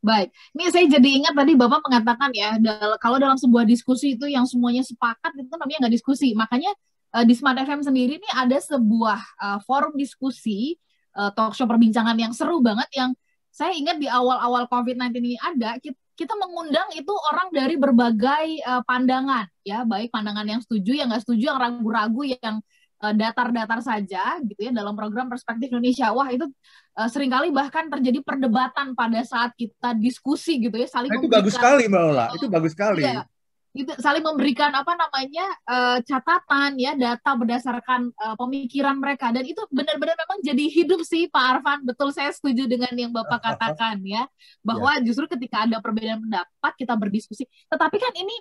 Baik, 0.07 0.31
ini 0.55 0.71
saya 0.71 0.87
jadi 0.87 1.09
ingat 1.19 1.35
tadi 1.35 1.59
Bapak 1.59 1.83
mengatakan 1.83 2.31
ya, 2.31 2.63
dal 2.63 2.95
kalau 3.03 3.19
dalam 3.19 3.35
sebuah 3.35 3.67
diskusi 3.67 4.15
itu 4.15 4.31
yang 4.31 4.47
semuanya 4.47 4.87
sepakat 4.87 5.35
itu 5.35 5.51
namanya 5.51 5.89
nggak 5.89 5.95
diskusi. 5.99 6.31
Makanya 6.31 6.71
uh, 7.11 7.27
di 7.27 7.35
Smart 7.35 7.59
FM 7.59 7.83
sendiri 7.83 8.23
ini 8.23 8.29
ada 8.31 8.55
sebuah 8.55 9.19
uh, 9.19 9.59
forum 9.67 9.99
diskusi, 9.99 10.79
uh, 11.19 11.35
talk 11.35 11.59
show 11.59 11.67
perbincangan 11.67 12.15
yang 12.15 12.31
seru 12.31 12.63
banget 12.63 12.87
yang 12.95 13.11
saya 13.51 13.73
ingat 13.73 13.97
di 13.97 14.07
awal-awal 14.07 14.69
COVID-19 14.69 15.17
ini 15.17 15.41
ada, 15.41 15.81
kita, 15.81 15.97
kita 16.13 16.35
mengundang 16.37 16.93
itu 16.93 17.11
orang 17.33 17.49
dari 17.51 17.75
berbagai 17.81 18.47
uh, 18.63 18.85
pandangan, 18.85 19.49
ya, 19.65 19.83
baik 19.89 20.13
pandangan 20.13 20.45
yang 20.45 20.61
setuju, 20.61 20.93
yang 20.93 21.09
nggak 21.09 21.25
setuju, 21.25 21.57
yang 21.57 21.59
ragu-ragu, 21.59 22.37
yang 22.37 22.61
datar-datar 22.97 23.81
saja 23.85 24.41
gitu 24.41 24.61
ya 24.61 24.73
dalam 24.73 24.97
program 24.97 25.29
perspektif 25.29 25.69
Indonesia. 25.69 26.09
Wah 26.17 26.33
itu 26.33 26.49
uh, 26.97 27.09
sering 27.13 27.29
kali 27.29 27.53
bahkan 27.53 27.93
terjadi 27.93 28.25
perdebatan 28.25 28.97
pada 28.97 29.21
saat 29.23 29.53
kita 29.55 29.93
diskusi 30.01 30.57
gitu 30.59 30.77
ya 30.81 30.89
saling 30.89 31.13
nah, 31.13 31.21
itu 31.21 31.29
bagus 31.29 31.55
sekali 31.55 31.85
Mbak 31.87 32.03
Ola, 32.09 32.27
itu 32.33 32.47
bagus 32.49 32.73
sekali. 32.73 33.05
Iya, 33.05 33.29
itu 33.77 33.93
saling 34.01 34.25
memberikan 34.25 34.73
apa 34.73 34.97
namanya 34.97 35.47
uh, 35.69 35.99
catatan 36.01 36.81
ya 36.81 36.97
data 36.97 37.31
berdasarkan 37.37 38.09
uh, 38.17 38.35
pemikiran 38.41 38.97
mereka 38.97 39.29
dan 39.29 39.45
itu 39.45 39.61
benar-benar 39.69 40.17
memang 40.17 40.41
jadi 40.41 40.65
hidup 40.73 41.05
sih 41.05 41.29
Pak 41.29 41.61
Arfan 41.61 41.85
betul 41.85 42.09
saya 42.17 42.33
setuju 42.33 42.65
dengan 42.65 42.91
yang 42.97 43.13
Bapak 43.13 43.45
katakan 43.53 44.01
ya 44.01 44.25
bahwa 44.65 44.97
yeah. 44.97 45.05
justru 45.05 45.29
ketika 45.29 45.69
ada 45.69 45.85
perbedaan 45.85 46.25
pendapat 46.25 46.73
kita 46.81 46.97
berdiskusi 46.97 47.45
tetapi 47.69 47.97
kan 48.01 48.17
ini 48.17 48.37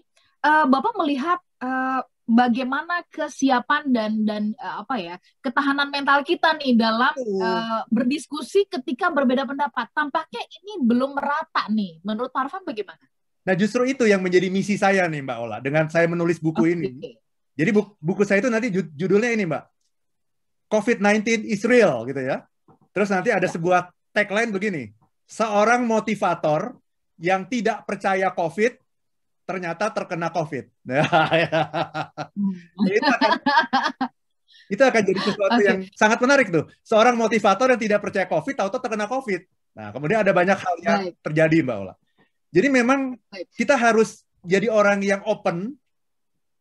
uh, 0.48 0.66
Bapak 0.72 0.96
melihat 1.04 1.44
uh, 1.60 2.00
bagaimana 2.26 3.06
kesiapan 3.14 3.94
dan 3.94 4.12
dan 4.26 4.44
uh, 4.58 4.82
apa 4.82 4.98
ya 4.98 5.16
ketahanan 5.46 5.94
mental 5.94 6.26
kita 6.26 6.58
nih 6.58 6.74
dalam 6.74 7.14
uh, 7.16 7.86
berdiskusi 7.88 8.66
ketika 8.66 9.14
berbeda 9.14 9.46
pendapat. 9.46 9.90
Tampaknya 9.94 10.42
ini 10.62 10.82
belum 10.82 11.14
merata 11.14 11.70
nih. 11.70 12.02
Menurut 12.02 12.34
Parvan 12.34 12.66
bagaimana? 12.66 13.02
Nah, 13.46 13.54
justru 13.54 13.86
itu 13.86 14.10
yang 14.10 14.26
menjadi 14.26 14.50
misi 14.50 14.74
saya 14.74 15.06
nih, 15.06 15.22
Mbak 15.22 15.38
Ola, 15.38 15.58
dengan 15.62 15.86
saya 15.86 16.10
menulis 16.10 16.42
buku 16.42 16.66
okay. 16.66 16.74
ini. 16.74 17.14
Jadi 17.54 17.70
buku, 17.70 17.94
buku 18.02 18.26
saya 18.26 18.42
itu 18.42 18.50
nanti 18.50 18.74
judulnya 18.74 19.30
ini, 19.30 19.46
Mbak. 19.46 19.64
COVID-19 20.66 21.46
is 21.46 21.62
real 21.70 22.10
gitu 22.10 22.26
ya. 22.26 22.42
Terus 22.90 23.10
nanti 23.14 23.30
ada 23.30 23.46
sebuah 23.46 23.94
tagline 24.10 24.50
begini. 24.50 24.84
Seorang 25.30 25.86
motivator 25.86 26.74
yang 27.22 27.46
tidak 27.46 27.86
percaya 27.86 28.34
COVID 28.34 28.85
ternyata 29.46 29.94
terkena 29.94 30.34
COVID. 30.34 30.66
Nah, 32.86 32.90
itu, 32.92 33.06
akan, 33.06 33.32
itu 34.74 34.84
akan 34.84 35.02
jadi 35.06 35.20
sesuatu 35.22 35.60
okay. 35.62 35.68
yang 35.70 35.78
sangat 35.94 36.20
menarik 36.22 36.50
tuh. 36.52 36.66
Seorang 36.82 37.16
motivator 37.16 37.70
yang 37.72 37.82
tidak 37.82 38.02
percaya 38.02 38.26
COVID 38.26 38.54
tahu-tahu 38.58 38.82
terkena 38.82 39.06
COVID. 39.08 39.42
Nah, 39.76 39.88
kemudian 39.94 40.20
ada 40.26 40.34
banyak 40.34 40.58
hal 40.58 40.76
yang 40.82 41.00
Baik. 41.10 41.16
terjadi, 41.22 41.58
Mbak 41.62 41.78
Ola. 41.86 41.94
Jadi 42.56 42.68
memang 42.72 43.00
kita 43.54 43.76
harus 43.76 44.24
jadi 44.46 44.72
orang 44.72 45.04
yang 45.04 45.22
open 45.28 45.76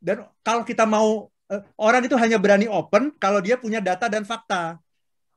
dan 0.05 0.29
kalau 0.45 0.67
kita 0.67 0.85
mau 0.85 1.33
uh, 1.49 1.63
orang 1.81 2.05
itu 2.05 2.17
hanya 2.21 2.37
berani 2.37 2.69
open 2.69 3.15
kalau 3.17 3.41
dia 3.41 3.57
punya 3.57 3.81
data 3.81 4.11
dan 4.11 4.27
fakta. 4.29 4.77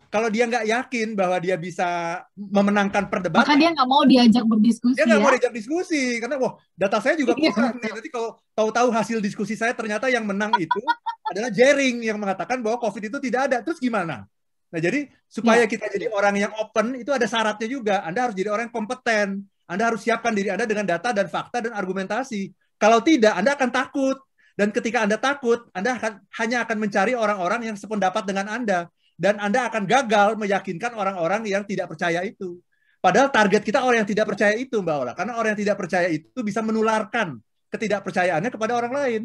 Kalau 0.07 0.31
dia 0.31 0.47
nggak 0.47 0.65
yakin 0.65 1.07
bahwa 1.19 1.37
dia 1.43 1.59
bisa 1.59 2.19
memenangkan 2.33 3.11
perdebatan, 3.11 3.43
maka 3.43 3.59
dia 3.59 3.75
nggak 3.75 3.89
mau 3.91 4.03
diajak 4.07 4.43
berdiskusi. 4.47 4.95
Dia 4.95 5.03
nggak 5.03 5.19
ya? 5.19 5.23
mau 5.23 5.31
diajak 5.35 5.53
diskusi 5.53 6.01
karena 6.23 6.35
wah 6.39 6.53
data 6.79 6.97
saya 7.03 7.15
juga 7.19 7.35
iya. 7.35 7.51
kurang 7.51 7.75
nih. 7.83 7.91
Nanti 7.91 8.09
kalau 8.11 8.29
tahu-tahu 8.55 8.87
hasil 8.95 9.17
diskusi 9.19 9.59
saya 9.59 9.75
ternyata 9.75 10.07
yang 10.07 10.23
menang 10.23 10.55
itu 10.55 10.79
adalah 11.31 11.51
Jering 11.51 12.07
yang 12.07 12.15
mengatakan 12.17 12.63
bahwa 12.63 12.79
COVID 12.79 13.03
itu 13.11 13.17
tidak 13.19 13.51
ada. 13.51 13.57
Terus 13.59 13.83
gimana? 13.83 14.23
Nah 14.67 14.79
jadi 14.79 15.11
supaya 15.27 15.63
ya. 15.63 15.71
kita 15.71 15.91
jadi 15.91 16.07
orang 16.07 16.35
yang 16.39 16.51
open 16.55 16.95
itu 16.95 17.11
ada 17.11 17.27
syaratnya 17.27 17.67
juga. 17.67 18.03
Anda 18.07 18.31
harus 18.31 18.35
jadi 18.35 18.49
orang 18.51 18.71
yang 18.71 18.75
kompeten. 18.75 19.43
Anda 19.67 19.91
harus 19.91 20.07
siapkan 20.07 20.31
diri 20.31 20.47
Anda 20.47 20.63
dengan 20.63 20.87
data 20.87 21.11
dan 21.11 21.27
fakta 21.27 21.59
dan 21.59 21.75
argumentasi. 21.75 22.55
Kalau 22.79 23.03
tidak, 23.03 23.35
Anda 23.35 23.59
akan 23.59 23.69
takut. 23.75 24.17
Dan 24.57 24.73
ketika 24.73 25.05
Anda 25.05 25.21
takut, 25.21 25.69
Anda 25.69 26.01
akan 26.01 26.11
hanya 26.41 26.65
akan 26.65 26.77
mencari 26.81 27.13
orang-orang 27.13 27.69
yang 27.69 27.77
sependapat 27.77 28.25
dengan 28.25 28.49
Anda. 28.49 28.89
Dan 29.17 29.41
Anda 29.41 29.65
akan 29.65 29.89
gagal 29.89 30.37
meyakinkan 30.37 30.93
orang-orang 30.93 31.49
yang 31.49 31.65
tidak 31.65 31.89
percaya 31.89 32.21
itu. 32.21 32.61
Padahal 33.01 33.33
target 33.33 33.65
kita 33.65 33.81
orang 33.81 34.05
yang 34.05 34.09
tidak 34.09 34.29
percaya 34.29 34.53
itu, 34.53 34.77
Mbak 34.77 34.97
Ola. 35.01 35.13
Karena 35.17 35.33
orang 35.41 35.57
yang 35.57 35.61
tidak 35.65 35.77
percaya 35.81 36.07
itu 36.09 36.39
bisa 36.45 36.61
menularkan 36.61 37.41
ketidakpercayaannya 37.73 38.53
kepada 38.53 38.73
orang 38.77 38.93
lain. 38.93 39.21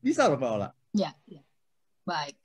Bisa 0.00 0.24
loh, 0.24 0.40
Mbak 0.40 0.52
Ola. 0.56 0.68
Ya, 0.96 1.12
ya. 1.28 1.44
Baik, 2.06 2.38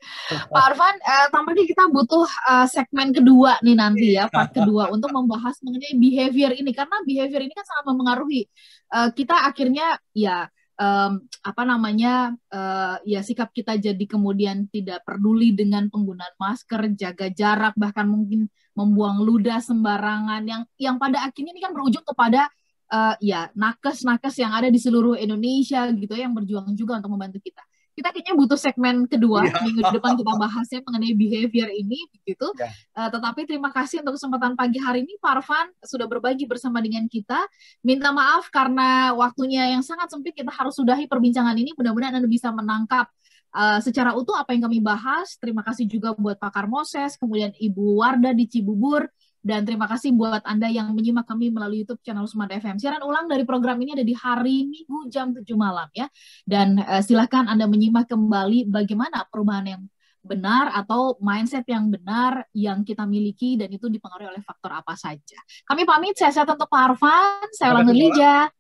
Pak 0.50 0.74
Arfan, 0.74 0.98
eh, 0.98 1.28
tampaknya 1.30 1.70
kita 1.70 1.86
butuh 1.86 2.26
uh, 2.26 2.66
segmen 2.66 3.14
kedua 3.14 3.62
nih 3.62 3.78
nanti 3.78 4.18
ya, 4.18 4.26
part 4.26 4.50
kedua 4.50 4.90
untuk 4.98 5.14
membahas 5.14 5.54
mengenai 5.62 6.02
behavior 6.02 6.50
ini 6.58 6.74
karena 6.74 6.98
behavior 7.06 7.46
ini 7.46 7.54
kan 7.54 7.62
sangat 7.62 7.94
mempengaruhi 7.94 8.50
uh, 8.90 9.14
kita 9.14 9.38
akhirnya 9.46 10.02
ya 10.18 10.50
um, 10.82 11.22
apa 11.46 11.64
namanya 11.64 12.34
uh, 12.50 12.98
ya 13.06 13.22
sikap 13.22 13.54
kita 13.54 13.78
jadi 13.78 14.02
kemudian 14.10 14.66
tidak 14.74 15.06
peduli 15.06 15.54
dengan 15.54 15.88
penggunaan 15.94 16.34
masker, 16.42 16.82
jaga 16.98 17.30
jarak, 17.30 17.78
bahkan 17.78 18.10
mungkin 18.10 18.50
membuang 18.74 19.22
ludah 19.22 19.62
sembarangan 19.62 20.42
yang 20.48 20.62
yang 20.82 20.96
pada 20.98 21.22
akhirnya 21.22 21.54
ini 21.54 21.62
kan 21.62 21.72
berujung 21.76 22.02
kepada 22.02 22.50
uh, 22.90 23.16
ya 23.22 23.52
nakes-nakes 23.54 24.36
yang 24.42 24.52
ada 24.58 24.68
di 24.72 24.80
seluruh 24.82 25.20
Indonesia 25.20 25.86
gitu 25.94 26.14
ya 26.18 26.26
yang 26.26 26.34
berjuang 26.34 26.74
juga 26.74 26.98
untuk 26.98 27.12
membantu 27.14 27.40
kita 27.44 27.62
kita 27.92 28.08
kayaknya 28.16 28.36
butuh 28.40 28.60
segmen 28.60 29.04
kedua 29.06 29.44
yeah. 29.44 29.60
minggu 29.62 29.82
depan 29.92 30.16
kita 30.16 30.34
bahasnya 30.40 30.80
mengenai 30.88 31.14
behavior 31.16 31.70
ini 31.70 32.00
begitu. 32.16 32.48
Yeah. 32.56 32.72
Uh, 32.96 33.10
tetapi 33.12 33.44
terima 33.44 33.70
kasih 33.76 34.02
untuk 34.02 34.16
kesempatan 34.16 34.56
pagi 34.56 34.80
hari 34.80 35.04
ini 35.04 35.20
Pak 35.20 35.32
Arfan 35.42 35.68
sudah 35.84 36.08
berbagi 36.08 36.48
bersama 36.48 36.80
dengan 36.80 37.06
kita. 37.12 37.44
Minta 37.84 38.16
maaf 38.16 38.48
karena 38.48 39.12
waktunya 39.12 39.76
yang 39.76 39.84
sangat 39.84 40.08
sempit 40.08 40.36
kita 40.36 40.52
harus 40.52 40.76
sudahi 40.76 41.06
perbincangan 41.06 41.56
ini. 41.60 41.76
Mudah-mudahan 41.76 42.20
Anda 42.20 42.30
bisa 42.30 42.50
menangkap 42.52 43.12
Uh, 43.52 43.84
secara 43.84 44.16
utuh 44.16 44.32
apa 44.40 44.56
yang 44.56 44.64
kami 44.64 44.80
bahas. 44.80 45.36
Terima 45.36 45.60
kasih 45.60 45.84
juga 45.84 46.16
buat 46.16 46.40
Pakar 46.40 46.72
Moses, 46.72 47.20
kemudian 47.20 47.52
Ibu 47.52 48.00
Warda 48.00 48.32
di 48.32 48.48
Cibubur, 48.48 49.12
dan 49.42 49.66
terima 49.66 49.90
kasih 49.90 50.14
buat 50.14 50.46
Anda 50.46 50.70
yang 50.70 50.94
menyimak 50.94 51.26
kami 51.26 51.50
melalui 51.50 51.82
YouTube 51.82 52.06
channel 52.06 52.30
Smart 52.30 52.54
FM. 52.54 52.78
Siaran 52.78 53.02
ulang 53.02 53.26
dari 53.26 53.42
program 53.42 53.82
ini 53.82 53.98
ada 53.98 54.06
di 54.06 54.14
hari 54.14 54.70
Minggu 54.70 55.10
jam 55.10 55.34
7 55.34 55.42
malam 55.58 55.90
ya. 55.98 56.06
Dan 56.46 56.78
uh, 56.78 57.02
silahkan 57.02 57.50
Anda 57.50 57.66
menyimak 57.66 58.06
kembali 58.06 58.70
bagaimana 58.70 59.26
perubahan 59.34 59.66
yang 59.66 59.82
benar 60.22 60.70
atau 60.78 61.18
mindset 61.18 61.66
yang 61.66 61.90
benar 61.90 62.46
yang 62.54 62.86
kita 62.86 63.10
miliki 63.10 63.58
dan 63.58 63.74
itu 63.74 63.90
dipengaruhi 63.90 64.30
oleh 64.30 64.44
faktor 64.46 64.70
apa 64.78 64.94
saja. 64.94 65.42
Kami 65.66 65.90
pamit, 65.90 66.14
saya 66.14 66.30
sehat 66.30 66.50
untuk 66.54 66.70
Pak 66.70 66.94
Arfan, 66.94 67.50
saya 67.58 67.74
Ulang 67.74 67.90
Lija. 67.90 68.54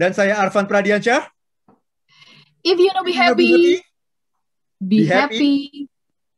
Dan 0.00 0.16
saya 0.16 0.40
Arfan 0.40 0.64
Pradiansyah. 0.64 1.28
If 2.64 2.80
you 2.80 2.88
know 2.96 3.04
be 3.04 3.12
happy, 3.12 3.52
be, 3.52 3.52
happy, 3.52 3.76
be 4.80 4.98
happy 5.06 5.56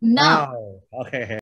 now. 0.02 0.50
now. 0.50 1.06
Oke. 1.06 1.14
Okay. 1.14 1.28